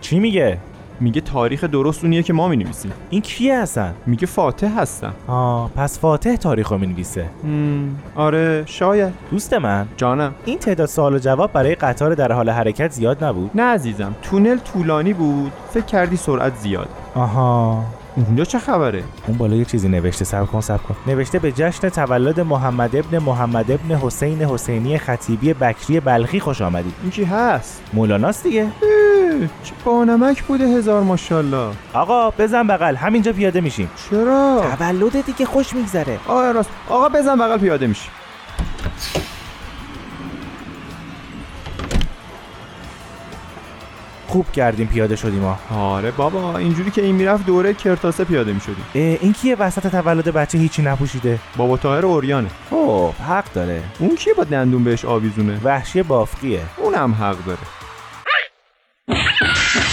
چی 0.01 0.19
میگه؟ 0.19 0.59
میگه 1.01 1.21
تاریخ 1.21 1.65
درست 1.65 2.05
اونیه 2.05 2.23
که 2.23 2.33
ما 2.33 2.49
می‌نویسیم. 2.49 2.93
این 3.11 3.21
کیه 3.21 3.59
هستن 3.59 3.95
میگه 4.07 4.27
فاتح 4.27 4.81
هستم. 4.81 5.15
آه 5.29 5.71
پس 5.77 5.99
فاتح 5.99 6.37
تاریخ 6.37 6.73
رو 6.73 6.79
می‌نویسه. 6.79 7.27
آره 8.17 8.63
شاید. 8.67 9.13
دوست 9.31 9.55
من. 9.55 9.87
جانم. 9.97 10.35
این 10.45 10.59
تعداد 10.59 10.89
سوال 10.89 11.15
و 11.15 11.19
جواب 11.19 11.53
برای 11.53 11.75
قطار 11.75 12.15
در 12.15 12.33
حال 12.33 12.51
حرکت 12.51 12.91
زیاد 12.91 13.25
نبود. 13.25 13.51
نه 13.55 13.63
عزیزم 13.63 14.15
تونل 14.23 14.59
طولانی 14.59 15.13
بود. 15.13 15.53
فکر 15.71 15.85
کردی 15.85 16.17
سرعت 16.17 16.57
زیاد. 16.57 16.89
آها. 17.15 17.85
اونجا 18.17 18.45
چه 18.45 18.59
خبره؟ 18.59 19.05
اون 19.27 19.37
بالا 19.37 19.57
یه 19.57 19.65
چیزی 19.65 19.89
نوشته 19.89 20.25
سب 20.25 20.47
کن 20.47 20.61
سب 20.61 20.83
کن. 20.83 20.97
نوشته 21.07 21.39
به 21.39 21.53
جشن 21.53 21.89
تولد 21.89 22.41
محمد 22.41 22.97
ابن 22.97 23.19
محمد 23.19 23.71
ابن 23.71 23.95
حسین 23.95 24.43
حسینی 24.43 24.99
خطیبی 24.99 25.55
بکری 25.55 26.01
بلخی 26.01 26.41
خوش 26.41 26.63
آمدید. 26.63 26.95
این 27.03 27.11
کی 27.11 27.25
هست؟ 27.25 27.83
مولاناست 27.93 28.43
دیگه. 28.43 28.69
چه 29.65 29.73
بانمک 29.85 30.43
بوده 30.43 30.65
هزار 30.65 31.03
ماشاءالله. 31.03 31.75
آقا 31.93 32.31
بزن 32.31 32.67
بغل. 32.67 32.97
همینجا 32.97 33.33
پیاده 33.33 33.61
میشیم. 33.61 33.91
چرا؟ 34.11 34.65
تولد 34.79 35.25
دیگه 35.27 35.47
خوش 35.47 35.75
میگذره. 35.75 36.19
آقا 36.29 36.51
راست. 36.51 36.71
آقا 36.89 37.09
بزن 37.09 37.39
بغل 37.39 37.59
پیاده 37.59 37.87
میشی 37.87 38.09
خوب 44.33 44.53
کردیم 44.53 44.87
پیاده 44.87 45.17
شدیم 45.17 45.43
ها 45.43 45.59
آره 45.77 46.11
بابا 46.11 46.59
اینجوری 46.59 46.91
که 46.91 47.03
این 47.03 47.15
می‌رفت 47.15 47.47
دوره 47.47 47.75
کرتاسه 47.75 48.25
پیاده 48.25 48.53
می‌شدیم. 48.53 48.85
این 48.95 49.33
کیه؟ 49.33 49.57
وسط 49.57 49.87
تولد 49.87 50.29
بچه 50.29 50.59
هیچی 50.59 50.83
نپوشیده. 50.83 51.39
بابا 51.57 51.77
طاهر 51.77 52.07
اوریانه. 52.07 52.49
خب 52.71 53.15
حق 53.15 53.53
داره. 53.53 53.83
اون 53.99 54.17
کیه 54.17 54.35
با 54.35 54.45
دندون 54.45 54.85
بهش 54.85 55.05
آویزونه؟ 55.05 55.61
وحشی 55.65 56.03
بافقیه. 56.03 56.61
اونم 56.77 57.13
حق 57.13 57.45
داره. 57.47 57.59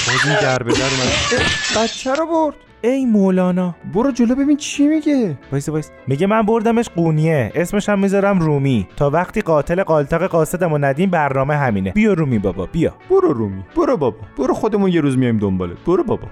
باز 0.08 0.26
این 0.26 0.36
در 0.42 0.64
به 0.64 0.74
در 0.74 0.80
اومد 0.82 1.84
بچه 1.84 2.16
رو 2.16 2.26
برد. 2.26 2.69
ای 2.82 3.06
مولانا. 3.06 3.76
برو 3.94 4.12
جلو 4.12 4.36
ببین 4.36 4.58
چی 4.58 4.88
میگه. 4.88 5.38
وایس 5.52 5.70
وایس. 5.70 5.92
میگه 6.08 6.28
من 6.28 6.42
بردمش 6.42 6.90
قونیه. 6.90 7.52
اسمش 7.56 7.90
هم 7.90 8.00
می‌ذارم 8.00 8.40
رومی. 8.40 8.88
تا 8.96 9.10
وقتی 9.10 9.42
قاتل 9.42 9.84
قالتاق 9.84 10.24
قاصدمو 10.24 10.78
ندیم 10.78 11.10
برنامه 11.10 11.56
همینه. 11.56 11.92
بیا 11.92 12.14
رومی 12.14 12.40
بابا 12.40 12.66
بیا. 12.66 12.94
برو 13.10 13.34
رومی. 13.34 13.64
برو 13.76 13.98
بابا. 13.98 14.18
برو 14.38 14.54
خودمون 14.54 14.92
یه 14.92 15.02
روز 15.02 15.18
میایم 15.18 15.38
دنبالت. 15.38 15.78
برو 15.88 16.04
بابا. 16.04 16.28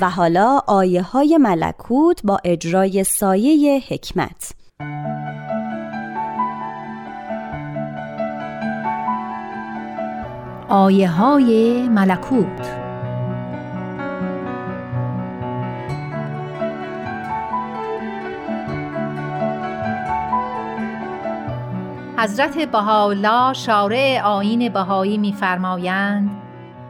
و 0.00 0.10
حالا 0.10 0.60
آیه 0.66 1.02
های 1.02 1.38
ملکوت 1.38 2.20
با 2.24 2.38
اجرای 2.44 3.04
سایه 3.04 3.82
حکمت. 3.88 4.54
آیه 10.68 11.10
های 11.10 11.88
ملکوت. 11.88 12.76
حضرت 22.18 22.58
بهاءالله 22.58 23.52
شارع 23.52 24.22
آیین 24.24 24.68
بهایی 24.68 25.18
می‌فرمایند 25.18 26.30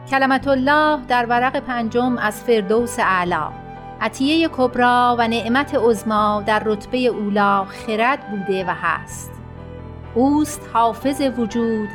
کلمت 0.09 0.47
الله 0.47 0.99
در 1.07 1.25
ورق 1.25 1.59
پنجم 1.59 2.17
از 2.17 2.43
فردوس 2.43 2.99
اعلا 2.99 3.49
عطیه 4.01 4.47
کبرا 4.47 5.15
و 5.19 5.27
نعمت 5.27 5.75
عظما 5.75 6.43
در 6.45 6.61
رتبه 6.65 6.97
اولا 6.97 7.65
خرد 7.65 8.19
بوده 8.29 8.65
و 8.65 8.73
هست. 8.81 9.31
اوست 10.15 10.61
حافظ 10.73 11.21
وجود 11.21 11.89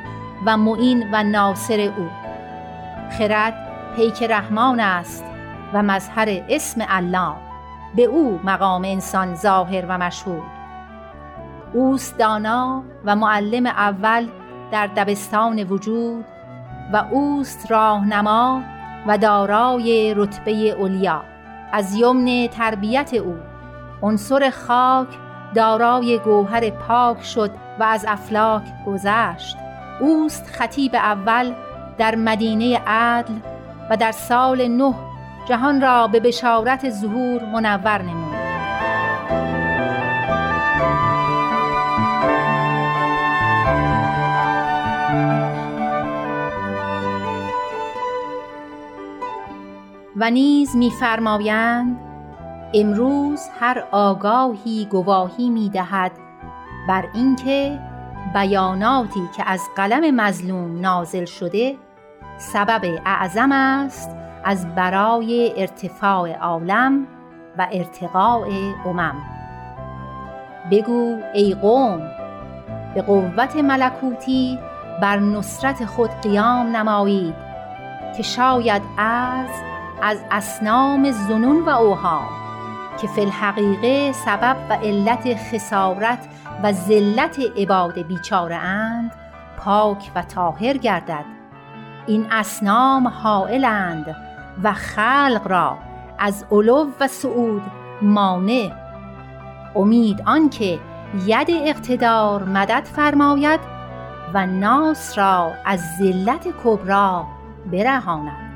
و 0.47 0.57
معین 0.57 1.09
و 1.13 1.23
ناصر 1.23 1.81
او. 1.81 2.09
خرد 3.19 3.55
پیک 3.97 4.23
رحمان 4.23 4.81
است 4.81 5.25
و 5.73 5.83
مظهر 5.83 6.45
اسم 6.49 6.85
الله 6.89 7.35
به 7.95 8.03
او 8.03 8.41
مقام 8.45 8.85
انسان 8.85 9.35
ظاهر 9.35 9.85
و 9.89 9.99
مشهود 9.99 10.43
اوست 11.73 12.19
دانا 12.19 12.83
و 13.05 13.17
معلم 13.17 13.67
اول 13.67 14.29
در 14.71 14.87
دبستان 14.87 15.63
وجود 15.63 16.25
و 16.93 17.05
اوست 17.11 17.71
راهنما 17.71 18.63
و 19.07 19.19
دارای 19.19 20.15
رتبه 20.15 20.77
علیا 20.81 21.23
از 21.73 21.95
یمن 21.95 22.47
تربیت 22.47 23.15
او. 23.15 23.37
عنصر 24.03 24.51
خاک 24.51 25.09
دارای 25.55 26.19
گوهر 26.19 26.71
پاک 26.71 27.23
شد 27.23 27.51
و 27.81 27.83
از 27.83 28.05
افلاک 28.09 28.63
گذشت. 28.87 29.62
اوست 30.03 30.47
خطیب 30.47 30.95
اول 30.95 31.53
در 31.99 32.15
مدینه 32.15 32.79
عدل 32.87 33.35
و 33.91 33.97
در 33.97 34.13
سال 34.13 34.69
نه 34.69 34.95
جهان 35.49 35.81
را 35.81 36.07
به 36.07 36.21
بشارت 36.21 36.91
ظهور 36.91 37.45
منور 37.45 38.03
نمود. 38.03 38.33
و 50.17 50.31
نیز 50.31 50.77
می‌فرمایند 50.77 52.01
امروز 52.75 53.41
هر 53.61 53.85
آگاهی 53.91 54.87
گواهی 54.91 55.51
می‌دهد 55.51 56.13
بر 56.89 57.05
اینکه 57.15 57.92
بیاناتی 58.35 59.29
که 59.37 59.45
از 59.47 59.61
قلم 59.77 60.17
مظلوم 60.21 60.81
نازل 60.81 61.25
شده 61.25 61.77
سبب 62.39 63.01
اعظم 63.07 63.53
است 63.53 64.11
از 64.45 64.75
برای 64.75 65.53
ارتفاع 65.57 66.33
عالم 66.33 67.07
و 67.59 67.67
ارتقاء 67.73 68.47
امم. 68.87 69.15
بگو 70.71 71.19
ای 71.35 71.55
قوم 71.55 72.03
به 72.95 73.03
قوت 73.03 73.57
ملکوتی 73.57 74.59
بر 75.03 75.19
نصرت 75.19 75.85
خود 75.85 76.11
قیام 76.11 76.77
نمایید 76.77 77.35
که 78.17 78.23
شاید 78.23 78.83
از 78.99 79.49
از 80.03 80.19
اسنام 80.31 81.11
زنون 81.11 81.61
و 81.65 81.69
اوهام 81.69 82.29
که 83.01 83.07
فی 83.07 83.21
الحقیقه 83.21 84.13
سبب 84.13 84.57
و 84.71 84.73
علت 84.73 85.35
خسارت 85.35 86.29
و 86.63 86.73
ذلت 86.73 87.41
عباد 87.57 87.99
بیچاره 87.99 88.57
اند 88.57 89.13
پاک 89.59 90.11
و 90.15 90.23
طاهر 90.23 90.77
گردد. 90.77 91.25
این 92.07 92.27
اسنام 92.33 93.09
حائلند 93.09 94.17
و 94.63 94.73
خلق 94.73 95.43
را 95.45 95.79
از 96.19 96.45
علو 96.51 96.87
و 97.01 97.09
صعود 97.09 97.63
مانع. 98.03 98.71
امید 99.77 100.23
آنکه 100.27 100.79
ید 101.27 101.49
اقتدار 101.51 102.45
مدد 102.45 102.85
فرماید 102.85 103.61
و 104.35 104.47
ناس 104.47 105.19
را 105.19 105.53
از 105.65 105.81
ذلت 105.99 106.49
کبرا 106.65 107.27
برهاند. 107.73 108.52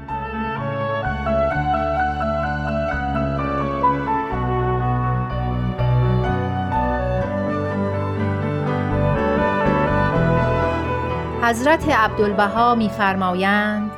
حضرت 11.47 11.88
عبدالبها 11.88 12.74
می‌فرمایند 12.74 13.90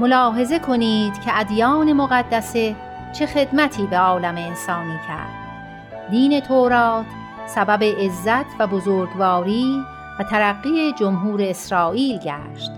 ملاحظه 0.00 0.58
کنید 0.58 1.20
که 1.20 1.38
ادیان 1.40 1.92
مقدسه 1.92 2.76
چه 3.12 3.26
خدمتی 3.26 3.86
به 3.86 3.98
عالم 3.98 4.34
انسانی 4.36 4.98
کرد. 5.08 5.30
دین 6.10 6.40
تورات 6.40 7.06
سبب 7.46 7.82
عزت 7.82 8.46
و 8.58 8.66
بزرگواری 8.66 9.82
و 10.20 10.22
ترقی 10.22 10.92
جمهور 10.92 11.42
اسرائیل 11.42 12.18
گشت. 12.18 12.70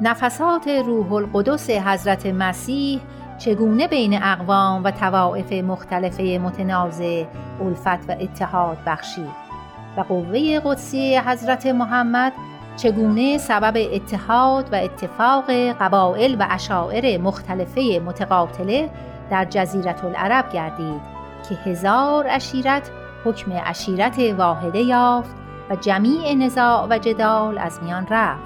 نفسات 0.00 0.68
روح 0.68 1.12
القدس 1.12 1.70
حضرت 1.70 2.26
مسیح 2.26 3.00
چگونه 3.38 3.88
بین 3.88 4.22
اقوام 4.22 4.84
و 4.84 4.90
توائف 4.90 5.52
مختلف 5.52 6.20
متنازع 6.20 7.24
الفت 7.60 8.08
و 8.08 8.12
اتحاد 8.20 8.78
بخشید؟ 8.86 9.48
و 9.96 10.00
قوه 10.00 10.60
قدسی 10.60 11.16
حضرت 11.18 11.66
محمد 11.66 12.32
چگونه 12.78 13.38
سبب 13.38 13.88
اتحاد 13.92 14.72
و 14.72 14.76
اتفاق 14.76 15.50
قبایل 15.50 16.36
و 16.40 16.46
اشاعر 16.50 17.18
مختلفه 17.18 18.02
متقاتله 18.06 18.90
در 19.30 19.44
جزیرت 19.44 20.04
العرب 20.04 20.52
گردید 20.52 21.00
که 21.48 21.54
هزار 21.54 22.26
اشیرت 22.28 22.90
حکم 23.24 23.52
اشیرت 23.64 24.18
واحده 24.18 24.78
یافت 24.78 25.36
و 25.70 25.76
جمیع 25.76 26.34
نزاع 26.34 26.86
و 26.90 26.98
جدال 26.98 27.58
از 27.58 27.82
میان 27.82 28.06
رفت. 28.10 28.42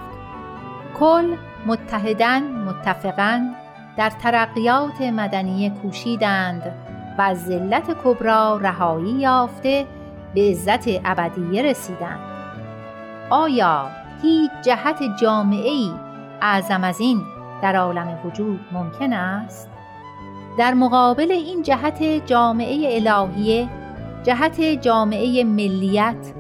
کل 0.99 1.37
متحدن 1.67 2.43
متفقن 2.43 3.55
در 3.97 4.11
ترقیات 4.11 5.01
مدنی 5.01 5.71
کوشیدند 5.83 6.73
و 7.19 7.23
از 7.23 7.45
ذلت 7.45 7.97
کبرا 8.05 8.57
رهایی 8.57 9.13
یافته 9.13 9.87
به 10.35 10.51
عزت 10.51 10.89
ابدیه 11.05 11.63
رسیدند. 11.63 12.21
آیا 13.31 14.02
هیچ 14.23 14.51
جهت 14.65 15.03
جامعه 15.21 15.71
ای 15.71 15.91
اعظم 16.43 16.85
از 16.85 17.01
این 17.01 17.23
در 17.63 17.77
عالم 17.77 18.19
وجود 18.25 18.61
ممکن 18.73 19.13
است؟ 19.13 19.69
در 20.59 20.75
مقابل 20.75 21.31
این 21.31 21.63
جهت 21.63 22.03
جامعه 22.03 22.97
الهیه 23.07 23.69
جهت 24.23 24.61
جامعه 24.61 25.45
ملیت 25.45 26.33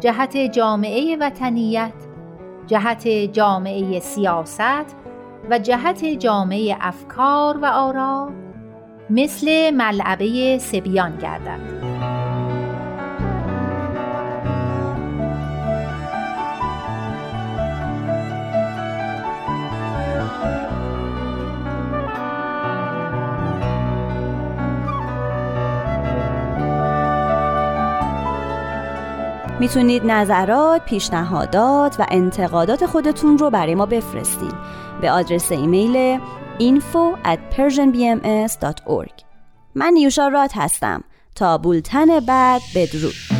جهت 0.00 0.36
جامعه 0.36 1.16
وطنیت 1.20 1.92
جهت 2.66 3.08
جامعه 3.08 4.00
سیاست 4.00 4.96
و 5.50 5.58
جهت 5.58 6.04
جامعه 6.04 6.76
افکار 6.80 7.58
و 7.58 7.66
آرا 7.66 8.32
مثل 9.10 9.70
ملعبه 9.70 10.58
سبیان 10.58 11.16
گردد 11.16 11.97
می‌تونید 29.60 30.02
نظرات، 30.04 30.84
پیشنهادات 30.84 31.96
و 32.00 32.06
انتقادات 32.10 32.86
خودتون 32.86 33.38
رو 33.38 33.50
برای 33.50 33.74
ما 33.74 33.86
بفرستید 33.86 34.54
به 35.00 35.10
آدرس 35.10 35.52
ایمیل 35.52 36.20
info 36.58 37.26
at 37.26 37.56
persianbms.org 37.56 39.22
من 39.74 39.90
نیوشا 39.92 40.28
رات 40.28 40.52
هستم. 40.56 41.04
تا 41.34 41.58
بولتن 41.58 42.20
بعد 42.20 42.60
بدرود. 42.74 43.37